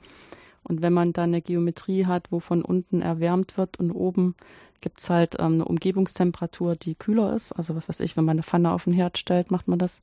[0.63, 4.37] Und wenn man dann eine Geometrie hat, wo von unten erwärmt wird und oben
[4.81, 7.51] gibt es halt ähm, eine Umgebungstemperatur, die kühler ist.
[7.53, 10.01] Also was weiß ich, wenn man eine Pfanne auf den Herd stellt, macht man das.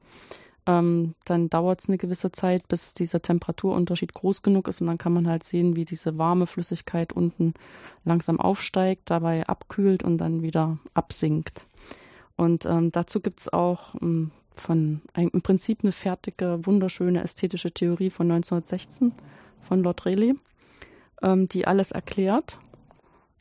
[0.66, 4.98] Ähm, dann dauert es eine gewisse Zeit, bis dieser Temperaturunterschied groß genug ist und dann
[4.98, 7.54] kann man halt sehen, wie diese warme Flüssigkeit unten
[8.04, 11.66] langsam aufsteigt, dabei abkühlt und dann wieder absinkt.
[12.36, 17.72] Und ähm, dazu gibt es auch ähm, von ein, im Prinzip eine fertige, wunderschöne ästhetische
[17.72, 19.14] Theorie von 1916
[19.62, 20.36] von Lord Rayleigh
[21.24, 22.60] ähm, die alles erklärt,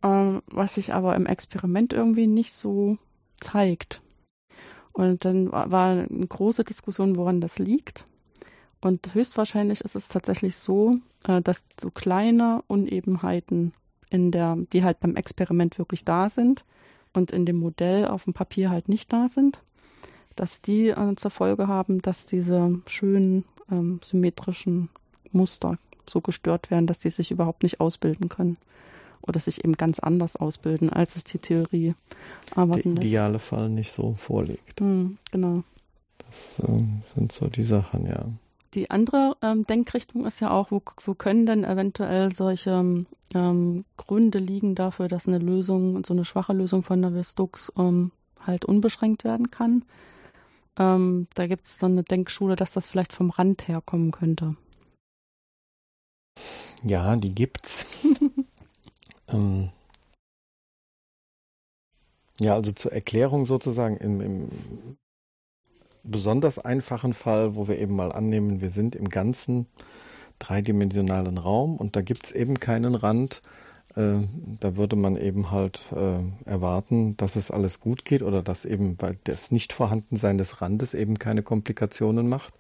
[0.03, 2.97] ähm, was sich aber im Experiment irgendwie nicht so
[3.37, 4.01] zeigt.
[4.93, 8.05] Und dann war eine große Diskussion, woran das liegt.
[8.81, 10.95] Und höchstwahrscheinlich ist es tatsächlich so,
[11.27, 13.73] äh, dass so kleine Unebenheiten
[14.11, 16.65] in der, die halt beim Experiment wirklich da sind
[17.13, 19.63] und in dem Modell auf dem Papier halt nicht da sind,
[20.37, 24.89] dass die äh, zur Folge haben, dass diese schönen ähm, symmetrischen
[25.33, 28.57] Muster so gestört werden, dass sie sich überhaupt nicht ausbilden können.
[29.25, 31.95] Oder sich eben ganz anders ausbilden, als es die Theorie
[32.57, 33.45] erwarten Der ideale lässt.
[33.45, 34.81] Fall nicht so vorliegt.
[34.81, 35.63] Mhm, genau.
[36.27, 38.25] Das ähm, sind so die Sachen, ja.
[38.75, 43.05] Die andere ähm, Denkrichtung ist ja auch, wo, wo können denn eventuell solche
[43.35, 48.65] ähm, Gründe liegen dafür, dass eine Lösung, so eine schwache Lösung von Navier-Stokes ähm, halt
[48.65, 49.85] unbeschränkt werden kann.
[50.79, 54.57] Ähm, da gibt es so eine Denkschule, dass das vielleicht vom Rand herkommen könnte.
[56.83, 57.87] Ja, die gibt's.
[59.29, 59.71] ähm,
[62.41, 64.49] ja, also zur Erklärung sozusagen im, im
[66.05, 69.67] besonders einfachen Fall, wo wir eben mal annehmen, wir sind im ganzen
[70.39, 73.43] dreidimensionalen Raum und da gibt's eben keinen Rand.
[73.95, 74.21] Äh,
[74.61, 78.97] da würde man eben halt äh, erwarten, dass es alles gut geht oder dass eben,
[79.01, 82.55] weil das Nicht-Vorhandensein des Randes eben keine Komplikationen macht.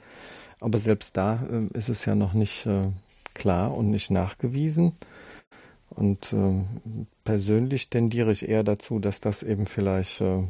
[0.61, 2.69] Aber selbst da äh, ist es ja noch nicht
[3.35, 4.93] klar und nicht nachgewiesen.
[5.95, 6.65] Und äh,
[7.25, 10.43] persönlich tendiere ich eher dazu, dass das eben vielleicht äh,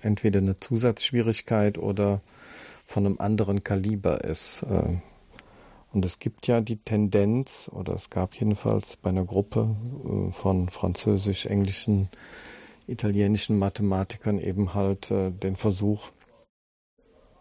[0.00, 2.20] entweder eine Zusatzschwierigkeit oder
[2.86, 4.64] von einem anderen Kaliber ist.
[4.64, 4.98] Äh,
[5.92, 10.68] und es gibt ja die Tendenz, oder es gab jedenfalls bei einer Gruppe äh, von
[10.68, 12.08] französisch, englischen,
[12.86, 16.08] italienischen Mathematikern eben halt äh, den Versuch,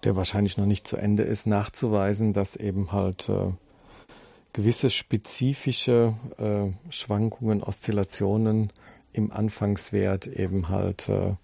[0.03, 3.51] der wahrscheinlich noch nicht zu Ende ist, nachzuweisen, dass eben halt äh,
[4.59, 8.73] gewisse spezifische äh, Schwankungen, Oszillationen
[9.13, 11.35] im Anfangswert eben halt äh,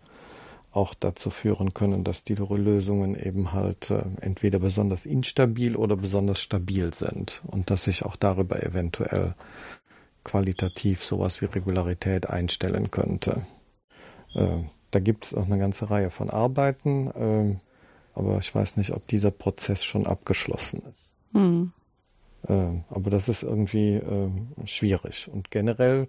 [0.74, 6.42] auch dazu führen können, dass die Lösungen eben halt äh, entweder besonders instabil oder besonders
[6.42, 9.34] stabil sind und dass sich auch darüber eventuell
[10.26, 13.46] qualitativ sowas wie Regularität einstellen könnte.
[14.34, 14.58] Äh,
[14.92, 17.56] da gibt es auch eine ganze Reihe von Arbeiten, äh,
[18.14, 21.14] aber ich weiß nicht, ob dieser Prozess schon abgeschlossen ist.
[21.32, 21.72] Hm.
[22.48, 24.30] Äh, aber das ist irgendwie äh,
[24.66, 25.30] schwierig.
[25.32, 26.08] Und generell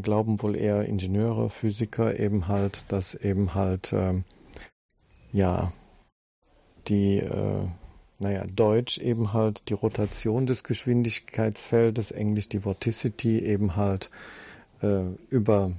[0.00, 4.22] glauben wohl eher Ingenieure, Physiker eben halt, dass eben halt, äh,
[5.32, 5.72] ja,
[6.88, 7.66] die, äh,
[8.18, 14.10] naja, Deutsch eben halt die Rotation des Geschwindigkeitsfeldes, Englisch die Vorticity eben halt
[14.82, 15.72] äh, über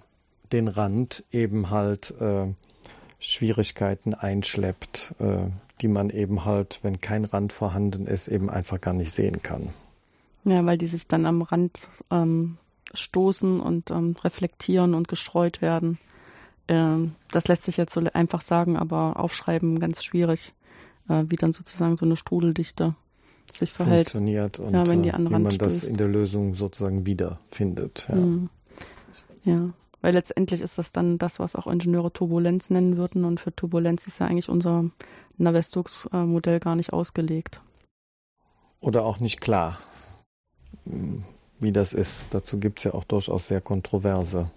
[0.51, 2.47] den Rand eben halt äh,
[3.19, 5.15] Schwierigkeiten einschleppt,
[5.81, 9.73] die man eben halt, wenn kein Rand vorhanden ist, eben einfach gar nicht sehen kann.
[10.47, 12.57] Ja, weil die sich dann am Rand ähm,
[12.93, 15.99] stoßen und ähm, reflektieren und gestreut werden.
[16.69, 20.53] Ähm, das lässt sich jetzt so einfach sagen, aber aufschreiben ganz schwierig,
[21.09, 22.95] äh, wie dann sozusagen so eine Strudeldichte
[23.53, 24.09] sich verhält.
[24.09, 25.89] Funktioniert und ja, wenn die äh, an wie Rand man das stößt.
[25.89, 28.07] in der Lösung sozusagen wiederfindet.
[28.07, 28.15] Ja.
[28.15, 28.49] Mhm.
[29.43, 29.69] Ja,
[30.01, 33.25] weil letztendlich ist das dann das, was auch Ingenieure Turbulenz nennen würden.
[33.25, 34.85] Und für Turbulenz ist ja eigentlich unser
[35.37, 37.61] Navier-Stokes-Modell gar nicht ausgelegt.
[38.79, 39.79] Oder auch nicht klar,
[41.59, 42.29] wie das ist.
[42.31, 44.49] Dazu gibt es ja auch durchaus sehr kontroverse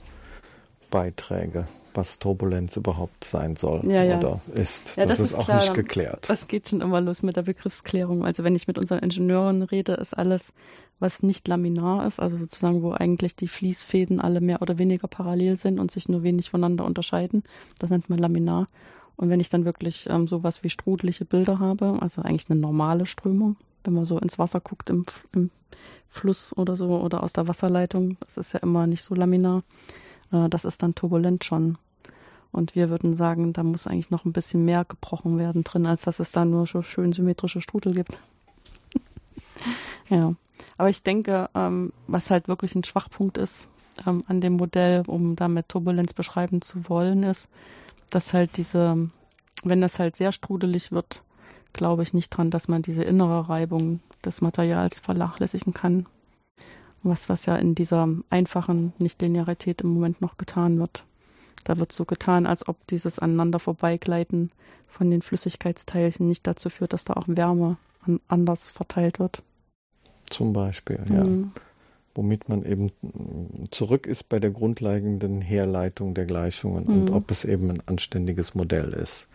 [0.90, 4.18] Beiträge, was Turbulenz überhaupt sein soll Ja, ja.
[4.18, 4.96] oder ist.
[4.96, 6.28] Ja, das, das ist auch klar, nicht geklärt.
[6.28, 8.24] Das geht schon immer los mit der Begriffsklärung.
[8.24, 10.52] Also wenn ich mit unseren Ingenieuren rede, ist alles,
[10.98, 15.56] was nicht laminar ist, also sozusagen, wo eigentlich die Fließfäden alle mehr oder weniger parallel
[15.56, 17.42] sind und sich nur wenig voneinander unterscheiden.
[17.78, 18.68] Das nennt man laminar.
[19.16, 23.06] Und wenn ich dann wirklich ähm, sowas wie strudelige Bilder habe, also eigentlich eine normale
[23.06, 25.50] Strömung, wenn man so ins Wasser guckt im, im
[26.08, 29.62] Fluss oder so oder aus der Wasserleitung, das ist ja immer nicht so laminar,
[30.32, 31.78] äh, das ist dann turbulent schon.
[32.52, 36.02] Und wir würden sagen, da muss eigentlich noch ein bisschen mehr gebrochen werden drin, als
[36.02, 38.18] dass es da nur so schön symmetrische Strudel gibt.
[40.08, 40.34] ja.
[40.76, 43.68] Aber ich denke, ähm, was halt wirklich ein Schwachpunkt ist
[44.06, 47.48] ähm, an dem Modell, um damit Turbulenz beschreiben zu wollen, ist,
[48.10, 49.08] dass halt diese,
[49.62, 51.22] wenn das halt sehr strudelig wird,
[51.72, 56.06] glaube ich nicht dran, dass man diese innere Reibung des Materials vernachlässigen kann.
[57.02, 61.04] Was, was ja in dieser einfachen Nichtlinearität im Moment noch getan wird.
[61.64, 64.50] Da wird so getan, als ob dieses aneinander vorbeigleiten
[64.86, 69.42] von den Flüssigkeitsteilchen nicht dazu führt, dass da auch Wärme an, anders verteilt wird.
[70.24, 71.24] Zum Beispiel, ja.
[71.24, 71.52] Mhm.
[72.14, 72.90] Womit man eben
[73.70, 77.14] zurück ist bei der grundlegenden Herleitung der Gleichungen und Mhm.
[77.14, 79.28] ob es eben ein anständiges Modell ist,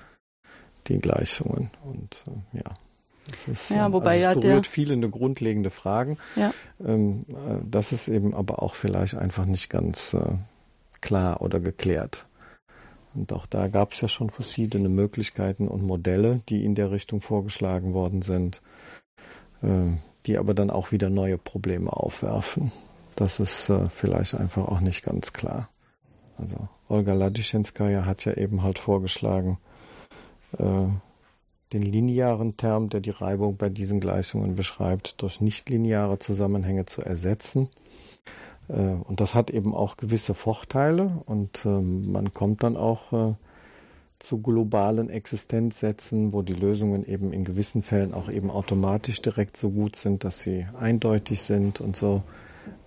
[0.87, 1.71] die Gleichungen.
[1.83, 2.73] Und äh, ja.
[3.29, 6.17] Das ist, Ja, äh, wobei also ja es der- berührt viele eine grundlegende Fragen.
[6.35, 6.53] Ja.
[6.85, 10.33] Ähm, äh, das ist eben aber auch vielleicht einfach nicht ganz äh,
[11.01, 12.25] klar oder geklärt.
[13.15, 17.21] Und auch da gab es ja schon verschiedene Möglichkeiten und Modelle, die in der Richtung
[17.21, 18.61] vorgeschlagen worden sind,
[19.63, 19.91] äh,
[20.25, 22.71] die aber dann auch wieder neue Probleme aufwerfen.
[23.15, 25.69] Das ist äh, vielleicht einfach auch nicht ganz klar.
[26.37, 29.57] Also Olga Ladischenskaya hat ja eben halt vorgeschlagen,
[30.57, 30.87] äh,
[31.73, 37.69] den linearen Term, der die Reibung bei diesen Gleichungen beschreibt, durch nichtlineare Zusammenhänge zu ersetzen.
[38.67, 43.33] Äh, Und das hat eben auch gewisse Vorteile und ähm, man kommt dann auch äh,
[44.19, 49.69] zu globalen Existenzsätzen, wo die Lösungen eben in gewissen Fällen auch eben automatisch direkt so
[49.69, 52.23] gut sind, dass sie eindeutig sind und so.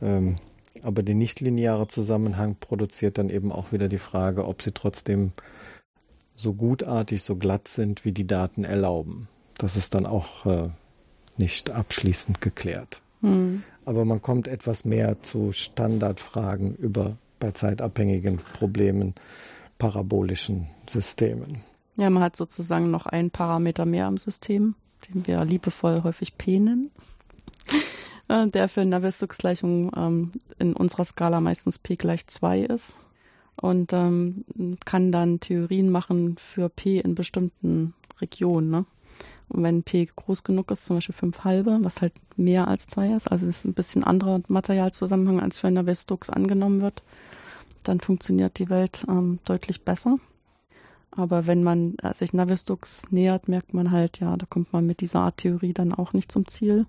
[0.01, 0.37] Ähm,
[0.83, 5.33] Aber der nichtlineare Zusammenhang produziert dann eben auch wieder die Frage, ob sie trotzdem
[6.39, 9.29] so gutartig, so glatt sind, wie die Daten erlauben.
[9.59, 10.69] Das ist dann auch äh,
[11.37, 13.03] nicht abschließend geklärt.
[13.21, 13.65] Mhm.
[13.85, 19.15] Aber man kommt etwas mehr zu Standardfragen über bei zeitabhängigen Problemen,
[19.79, 21.63] parabolischen Systemen.
[21.97, 24.75] Ja, man hat sozusagen noch einen Parameter mehr im System,
[25.09, 26.91] den wir liebevoll häufig P nennen,
[28.29, 33.01] äh, der für Navier-Stokes-Gleichungen ähm, in unserer Skala meistens P gleich 2 ist
[33.61, 34.45] und ähm,
[34.85, 38.71] kann dann Theorien machen für P in bestimmten Regionen.
[38.71, 38.87] Ne?
[39.49, 43.15] Und wenn P groß genug ist, zum Beispiel 5 halbe, was halt mehr als 2
[43.15, 47.03] ist, also ist ein bisschen anderer Materialzusammenhang, als für Navier-Stokes angenommen wird,
[47.83, 50.19] dann funktioniert die Welt ähm, deutlich besser.
[51.11, 55.01] Aber wenn man äh, sich Navier-Stokes nähert, merkt man halt, ja, da kommt man mit
[55.01, 56.87] dieser Art Theorie dann auch nicht zum Ziel.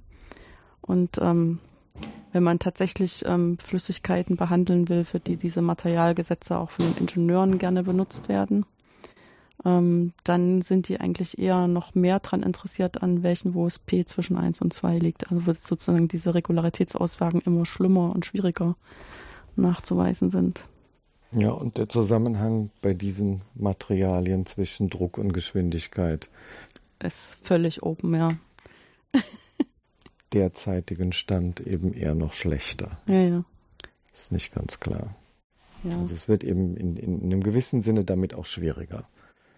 [0.82, 1.60] Und ähm,
[2.32, 7.58] wenn man tatsächlich ähm, Flüssigkeiten behandeln will, für die diese Materialgesetze auch von den Ingenieuren
[7.58, 8.66] gerne benutzt werden,
[9.66, 14.06] ähm, dann sind die eigentlich eher noch mehr daran interessiert, an welchen, wo es P
[14.06, 15.30] zwischen 1 und 2 liegt.
[15.32, 18.76] Also wo sozusagen diese Regularitätsaussagen immer schlimmer und schwieriger
[19.56, 20.66] nachzuweisen sind.
[21.32, 26.30] Ja, und der Zusammenhang bei diesen Materialien zwischen Druck und Geschwindigkeit,
[27.04, 28.30] Ist völlig open, ja.
[30.34, 33.00] derzeitigen Stand eben eher noch schlechter.
[33.08, 33.46] Ja, ja.
[34.14, 35.16] Ist nicht ganz klar.
[35.84, 35.98] ja.
[36.00, 39.08] Also es wird eben in, in, in einem gewissen Sinne damit auch schwieriger.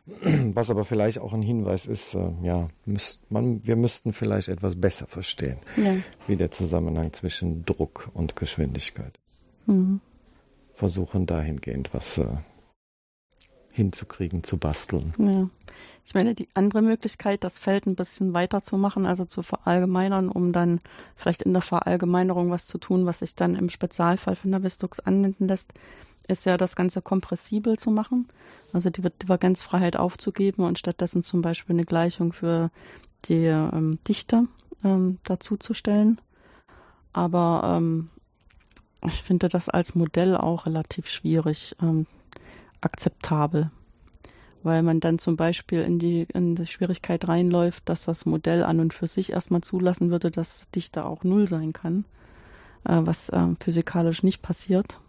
[0.53, 4.79] Was aber vielleicht auch ein Hinweis ist, äh, ja, müsst man, wir müssten vielleicht etwas
[4.79, 5.95] besser verstehen, ja.
[6.27, 9.19] wie der Zusammenhang zwischen Druck und Geschwindigkeit.
[9.67, 10.01] Mhm.
[10.73, 12.25] Versuchen dahingehend was äh,
[13.71, 15.13] hinzukriegen, zu basteln.
[15.17, 15.49] Ja.
[16.05, 20.29] Ich meine, die andere Möglichkeit, das Feld ein bisschen weiter zu machen, also zu verallgemeinern,
[20.29, 20.79] um dann
[21.15, 24.99] vielleicht in der Verallgemeinerung was zu tun, was sich dann im Spezialfall von der Vistux
[24.99, 25.73] anwenden lässt,
[26.27, 28.27] ist ja das Ganze kompressibel zu machen,
[28.73, 32.71] also die Divergenzfreiheit aufzugeben und stattdessen zum Beispiel eine Gleichung für
[33.27, 34.47] die ähm, Dichte
[34.83, 36.19] ähm, dazuzustellen.
[37.13, 38.09] Aber ähm,
[39.05, 42.05] ich finde das als Modell auch relativ schwierig ähm,
[42.81, 43.71] akzeptabel,
[44.63, 48.79] weil man dann zum Beispiel in die, in die Schwierigkeit reinläuft, dass das Modell an
[48.79, 52.05] und für sich erstmal zulassen würde, dass Dichte auch null sein kann,
[52.83, 54.99] äh, was äh, physikalisch nicht passiert.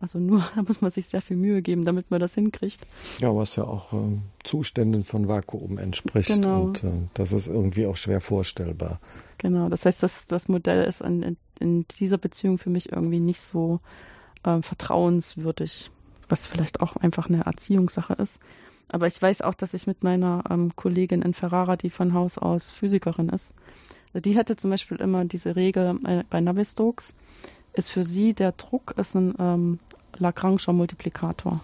[0.00, 2.86] Also nur, da muss man sich sehr viel Mühe geben, damit man das hinkriegt.
[3.18, 6.28] Ja, was ja auch äh, Zuständen von Vakuum entspricht.
[6.28, 6.64] Genau.
[6.64, 9.00] Und äh, das ist irgendwie auch schwer vorstellbar.
[9.38, 13.40] Genau, das heißt, das, das Modell ist in, in dieser Beziehung für mich irgendwie nicht
[13.40, 13.80] so
[14.44, 15.90] äh, vertrauenswürdig,
[16.28, 18.40] was vielleicht auch einfach eine Erziehungssache ist.
[18.90, 22.38] Aber ich weiß auch, dass ich mit meiner ähm, Kollegin in Ferrara, die von Haus
[22.38, 23.52] aus Physikerin ist,
[24.14, 27.14] die hatte zum Beispiel immer diese Regel äh, bei Navier-Stokes,
[27.74, 29.78] ist für sie der Druck ist ein ähm,
[30.18, 31.62] Lagrange'er Multiplikator.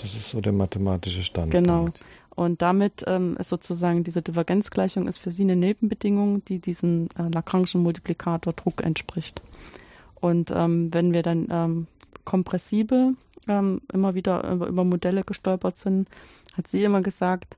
[0.00, 1.68] Das ist so der mathematische Standpunkt.
[1.68, 1.88] Genau.
[2.34, 7.24] Und damit ähm, ist sozusagen diese Divergenzgleichung ist für sie eine Nebenbedingung, die diesen äh,
[7.24, 9.42] Lagrange'en Multiplikator Druck entspricht.
[10.14, 11.86] Und ähm, wenn wir dann ähm,
[12.24, 13.14] kompressibel
[13.48, 16.08] ähm, immer wieder über, über, Modelle gestolpert sind,
[16.56, 17.56] hat sie immer gesagt,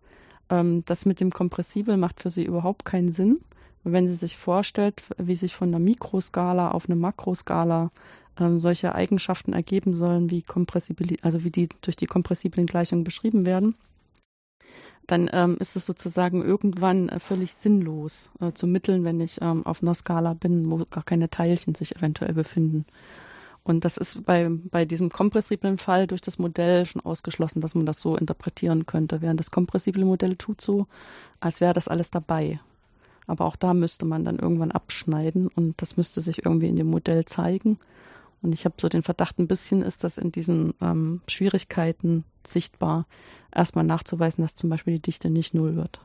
[0.51, 3.39] ähm, das mit dem Kompressibel macht für sie überhaupt keinen Sinn,
[3.85, 7.91] wenn sie sich vorstellt, wie sich von einer Mikroskala auf eine Makroskala
[8.39, 13.47] ähm, solche Eigenschaften ergeben sollen, wie kompressibil, also wie die durch die kompressiblen Gleichungen beschrieben
[13.47, 13.75] werden,
[15.07, 19.65] dann ähm, ist es sozusagen irgendwann äh, völlig sinnlos äh, zu mitteln, wenn ich ähm,
[19.67, 22.87] auf einer Skala bin, wo gar keine Teilchen sich eventuell befinden.
[23.65, 27.87] Und das ist bei, bei diesem kompressiblen Fall durch das Modell schon ausgeschlossen, dass man
[27.87, 30.87] das so interpretieren könnte, während das kompressible Modell tut so,
[31.41, 32.61] als wäre das alles dabei.
[33.27, 36.89] Aber auch da müsste man dann irgendwann abschneiden und das müsste sich irgendwie in dem
[36.89, 37.79] Modell zeigen.
[38.43, 43.07] Und ich habe so den Verdacht, ein bisschen ist das in diesen ähm, Schwierigkeiten sichtbar,
[43.51, 46.01] erstmal nachzuweisen, dass zum Beispiel die Dichte nicht null wird.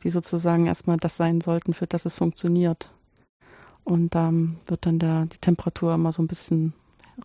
[0.02, 2.90] die sozusagen erstmal das sein sollten, für das es funktioniert.
[3.84, 6.72] Und da ähm, wird dann der, die Temperatur immer so ein bisschen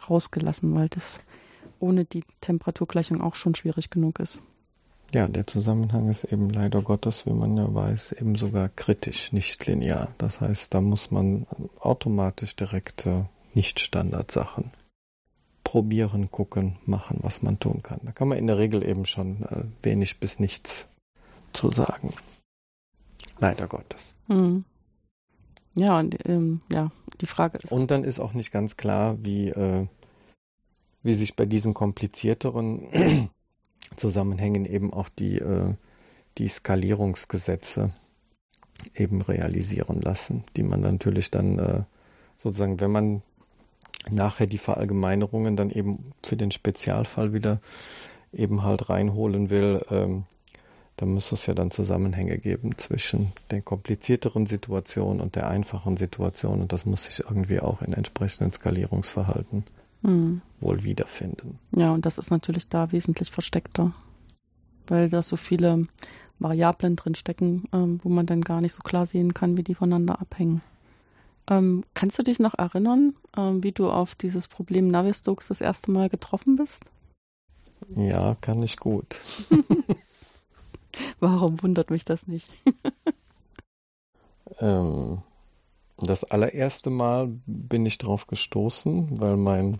[0.09, 1.19] rausgelassen, weil das
[1.79, 4.41] ohne die Temperaturgleichung auch schon schwierig genug ist.
[5.13, 9.65] Ja, der Zusammenhang ist eben leider Gottes, wie man ja weiß, eben sogar kritisch, nicht
[9.65, 10.09] linear.
[10.17, 11.45] Das heißt, da muss man
[11.79, 14.71] automatisch direkt äh, Nicht-Standardsachen
[15.63, 17.99] probieren, gucken, machen, was man tun kann.
[18.03, 20.87] Da kann man in der Regel eben schon äh, wenig bis nichts
[21.53, 22.13] zu sagen.
[23.39, 24.15] Leider Gottes.
[24.27, 24.65] Mhm.
[25.75, 27.71] Ja, und ähm, ja, die Frage ist.
[27.71, 29.87] Und dann ist auch nicht ganz klar, wie, äh,
[31.03, 33.29] wie sich bei diesen komplizierteren
[33.95, 35.73] Zusammenhängen eben auch die, äh,
[36.37, 37.91] die Skalierungsgesetze
[38.93, 41.83] eben realisieren lassen, die man natürlich dann äh,
[42.37, 43.21] sozusagen, wenn man
[44.09, 47.59] nachher die Verallgemeinerungen dann eben für den Spezialfall wieder
[48.33, 50.25] eben halt reinholen will, ähm,
[50.97, 56.61] da muss es ja dann Zusammenhänge geben zwischen den komplizierteren Situationen und der einfachen Situation
[56.61, 59.65] und das muss sich irgendwie auch in entsprechenden Skalierungsverhalten
[60.03, 60.41] hm.
[60.59, 61.59] wohl wiederfinden.
[61.75, 63.93] Ja, und das ist natürlich da wesentlich versteckter,
[64.87, 65.83] weil da so viele
[66.39, 69.75] Variablen drin stecken, ähm, wo man dann gar nicht so klar sehen kann, wie die
[69.75, 70.61] voneinander abhängen.
[71.47, 75.91] Ähm, kannst du dich noch erinnern, ähm, wie du auf dieses Problem Navier-Stokes das erste
[75.91, 76.85] Mal getroffen bist?
[77.95, 79.19] Ja, kann ich gut.
[81.19, 82.49] Warum wundert mich das nicht?
[84.59, 85.21] ähm,
[85.97, 89.79] das allererste Mal bin ich darauf gestoßen, weil mein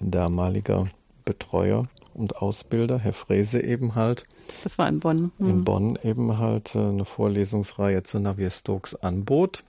[0.00, 0.88] damaliger
[1.24, 4.24] Betreuer und Ausbilder, Herr Frese eben halt.
[4.64, 5.32] Das war in Bonn.
[5.38, 5.48] Mhm.
[5.48, 9.64] In Bonn eben halt äh, eine Vorlesungsreihe zu Navier-Stokes anbot.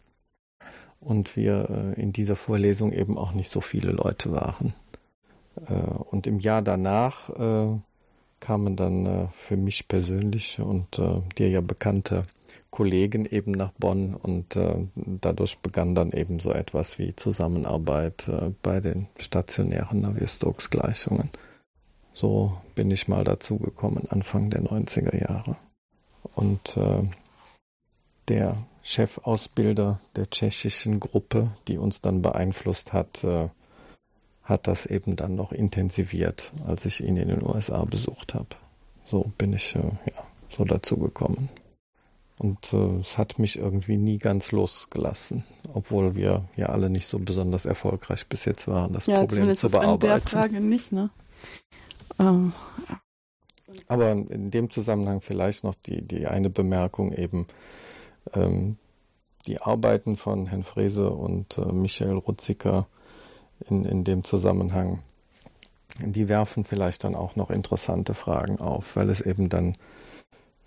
[0.99, 4.73] Und wir äh, in dieser Vorlesung eben auch nicht so viele Leute waren.
[5.67, 7.29] Äh, und im Jahr danach
[8.39, 11.01] kamen dann für mich persönlich und
[11.37, 12.23] dir ja bekannte
[12.71, 18.51] Kollegen eben nach Bonn und äh, dadurch begann dann eben so etwas wie Zusammenarbeit äh,
[18.61, 21.29] bei den stationären Navier-Stokes-Gleichungen.
[22.11, 25.55] So bin ich mal dazugekommen, Anfang der 90er Jahre.
[26.35, 27.03] Und äh,
[28.27, 33.49] der Chefausbilder der tschechischen Gruppe, die uns dann beeinflusst hat, äh,
[34.43, 38.47] hat das eben dann noch intensiviert, als ich ihn in den USA besucht habe.
[39.05, 41.49] So bin ich äh, ja so dazugekommen.
[42.39, 47.19] Und äh, es hat mich irgendwie nie ganz losgelassen, obwohl wir ja alle nicht so
[47.19, 50.03] besonders erfolgreich bis jetzt waren, das ja, Problem zu bearbeiten.
[50.03, 51.09] In der Frage nicht, ne?
[52.17, 52.53] Ähm.
[53.87, 57.45] Aber in dem Zusammenhang vielleicht noch die, die eine Bemerkung eben,
[58.33, 58.77] ähm,
[59.45, 62.87] die Arbeiten von Herrn Frese und äh, Michael Rutziker
[63.69, 64.99] in, in dem Zusammenhang,
[65.99, 69.75] die werfen vielleicht dann auch noch interessante Fragen auf, weil es eben dann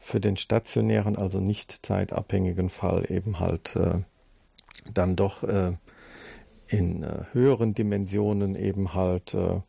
[0.03, 4.00] für den stationären, also nicht zeitabhängigen Fall eben halt äh,
[4.92, 5.74] dann doch äh,
[6.66, 9.61] in äh, höheren Dimensionen eben halt äh,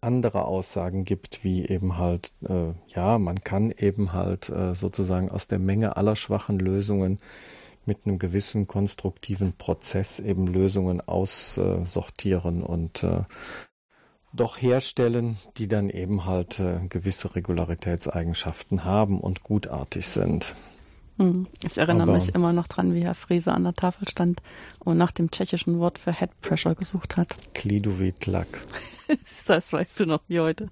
[0.00, 5.46] andere Aussagen gibt, wie eben halt, äh, ja, man kann eben halt äh, sozusagen aus
[5.46, 7.18] der Menge aller schwachen Lösungen
[7.86, 13.06] mit einem gewissen konstruktiven Prozess eben Lösungen aussortieren und
[14.32, 20.54] doch herstellen, die dann eben halt äh, gewisse Regularitätseigenschaften haben und gutartig sind.
[21.18, 21.46] Hm.
[21.64, 24.40] Ich erinnere Aber, mich immer noch dran, wie Herr Frese an der Tafel stand
[24.78, 27.34] und nach dem tschechischen Wort für Head Pressure gesucht hat.
[27.54, 28.46] Klidovitlak.
[29.46, 30.70] das weißt du noch wie heute.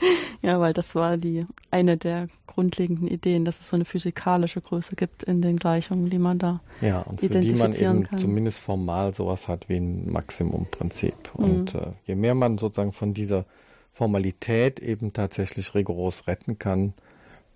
[0.42, 4.96] ja, weil das war die eine der grundlegenden Ideen, dass es so eine physikalische Größe
[4.96, 8.18] gibt in den Gleichungen, die man da ja, und für die man eben kann.
[8.18, 11.14] zumindest formal sowas hat wie ein Maximumprinzip.
[11.38, 11.44] Mhm.
[11.44, 13.44] Und äh, je mehr man sozusagen von dieser
[13.92, 16.94] Formalität eben tatsächlich rigoros retten kann,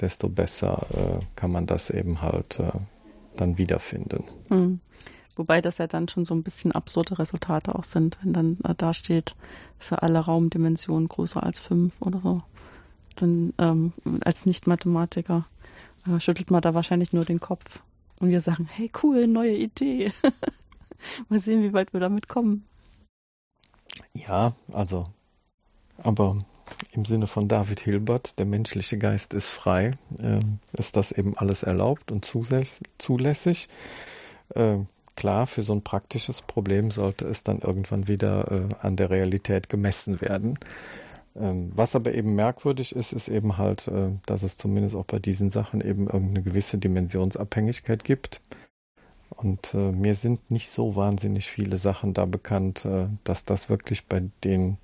[0.01, 2.73] desto besser äh, kann man das eben halt äh,
[3.37, 4.25] dann wiederfinden.
[4.49, 4.81] Mhm.
[5.37, 8.75] Wobei das ja dann schon so ein bisschen absurde Resultate auch sind, wenn dann äh,
[8.77, 9.35] da steht,
[9.79, 12.43] für alle Raumdimensionen größer als fünf oder so
[13.17, 13.93] dann ähm,
[14.25, 15.47] als Nicht-Mathematiker
[16.07, 17.81] äh, schüttelt man da wahrscheinlich nur den Kopf.
[18.19, 20.13] Und wir sagen, hey cool, neue Idee.
[21.29, 22.67] Mal sehen, wie weit wir damit kommen.
[24.15, 25.09] Ja, also,
[25.99, 26.39] aber
[26.93, 30.41] im Sinne von David Hilbert, der menschliche Geist ist frei, äh,
[30.73, 33.69] ist das eben alles erlaubt und zulässig.
[34.55, 34.79] Äh,
[35.17, 39.69] klar, für so ein praktisches Problem sollte es dann irgendwann wieder äh, an der Realität
[39.69, 40.59] gemessen werden.
[41.37, 45.19] Ähm, was aber eben merkwürdig ist, ist eben halt, äh, dass es zumindest auch bei
[45.19, 48.41] diesen Sachen eben irgendeine gewisse Dimensionsabhängigkeit gibt.
[49.31, 54.07] Und äh, mir sind nicht so wahnsinnig viele Sachen da bekannt, äh, dass das wirklich
[54.07, 54.79] bei den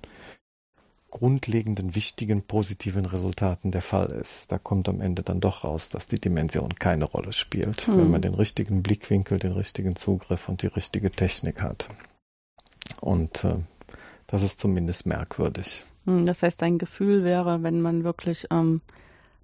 [1.11, 4.51] grundlegenden, wichtigen, positiven Resultaten der Fall ist.
[4.51, 7.97] Da kommt am Ende dann doch raus, dass die Dimension keine Rolle spielt, hm.
[7.97, 11.89] wenn man den richtigen Blickwinkel, den richtigen Zugriff und die richtige Technik hat.
[13.01, 13.57] Und äh,
[14.27, 15.85] das ist zumindest merkwürdig.
[16.05, 18.81] Hm, das heißt, dein Gefühl wäre, wenn man wirklich ähm,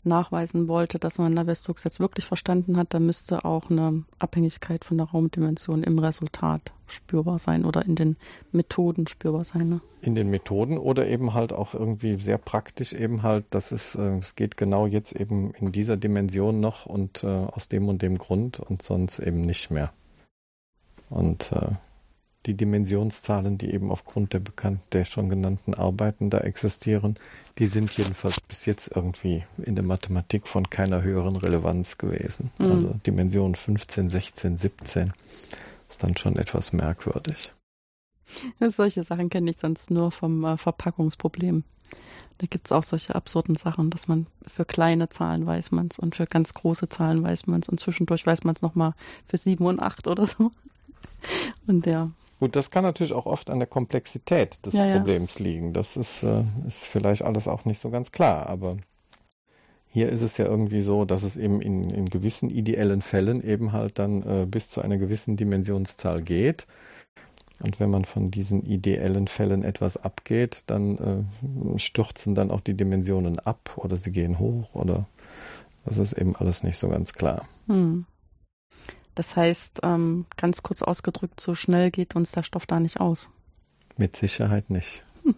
[0.03, 4.97] nachweisen wollte, dass man Navier-Stokes jetzt wirklich verstanden hat, dann müsste auch eine Abhängigkeit von
[4.97, 8.15] der Raumdimension im Resultat spürbar sein oder in den
[8.51, 9.69] Methoden spürbar sein.
[9.69, 9.81] Ne?
[10.01, 14.17] In den Methoden oder eben halt auch irgendwie sehr praktisch eben halt, dass es, äh,
[14.17, 18.17] es geht genau jetzt eben in dieser Dimension noch und äh, aus dem und dem
[18.17, 19.91] Grund und sonst eben nicht mehr.
[21.09, 21.71] Und äh,
[22.47, 27.15] die Dimensionszahlen, die eben aufgrund der bekannt, der schon genannten Arbeiten da existieren,
[27.57, 32.51] die sind jedenfalls bis jetzt irgendwie in der Mathematik von keiner höheren Relevanz gewesen.
[32.57, 32.71] Mhm.
[32.71, 35.13] Also Dimension 15, 16, 17
[35.89, 37.51] ist dann schon etwas merkwürdig.
[38.75, 41.63] Solche Sachen kenne ich sonst nur vom äh, Verpackungsproblem.
[42.39, 45.97] Da gibt es auch solche absurden Sachen, dass man für kleine Zahlen weiß man es
[45.97, 48.93] und für ganz große Zahlen weiß man es und zwischendurch weiß man es nochmal
[49.25, 50.51] für sieben und acht oder so.
[51.65, 52.11] Und ja.
[52.39, 55.45] Gut, das kann natürlich auch oft an der Komplexität des ja, Problems ja.
[55.45, 55.73] liegen.
[55.73, 58.77] Das ist, äh, ist vielleicht alles auch nicht so ganz klar, aber
[59.89, 63.71] hier ist es ja irgendwie so, dass es eben in, in gewissen ideellen Fällen eben
[63.71, 66.67] halt dann äh, bis zu einer gewissen Dimensionszahl geht.
[67.63, 71.27] Und wenn man von diesen ideellen Fällen etwas abgeht, dann
[71.75, 75.07] äh, stürzen dann auch die Dimensionen ab oder sie gehen hoch oder
[75.85, 77.47] das ist eben alles nicht so ganz klar.
[77.65, 78.05] Hm.
[79.17, 83.29] Das heißt, ähm, ganz kurz ausgedrückt, so schnell geht uns der Stoff da nicht aus.
[83.97, 85.03] Mit Sicherheit nicht.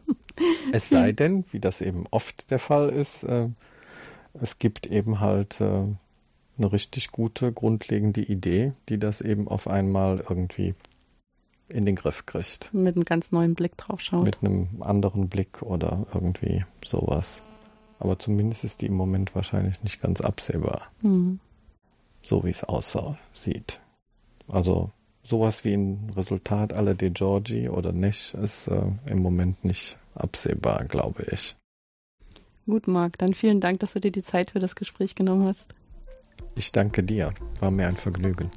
[0.74, 3.48] es sei denn, wie das eben oft der Fall ist, äh,
[4.34, 5.86] es gibt eben halt äh,
[6.58, 10.76] eine richtig gute, grundlegende Idee, die das eben auf einmal irgendwie
[11.70, 12.74] in den Griff kriegt.
[12.74, 14.26] Mit einem ganz neuen Blick drauf schaut.
[14.26, 17.44] Mit einem anderen Blick oder irgendwie sowas.
[17.98, 20.92] Aber zumindest ist die im Moment wahrscheinlich nicht ganz absehbar.
[21.02, 21.40] Mhm.
[22.22, 23.80] So wie es aussieht.
[24.48, 24.92] Also
[25.24, 30.86] sowas wie ein Resultat aller De Giorgi oder nicht ist äh, im Moment nicht absehbar,
[30.86, 31.56] glaube ich.
[32.66, 35.74] Gut, Marc, dann vielen Dank, dass du dir die Zeit für das Gespräch genommen hast.
[36.56, 37.34] Ich danke dir.
[37.60, 38.50] War mir ein Vergnügen.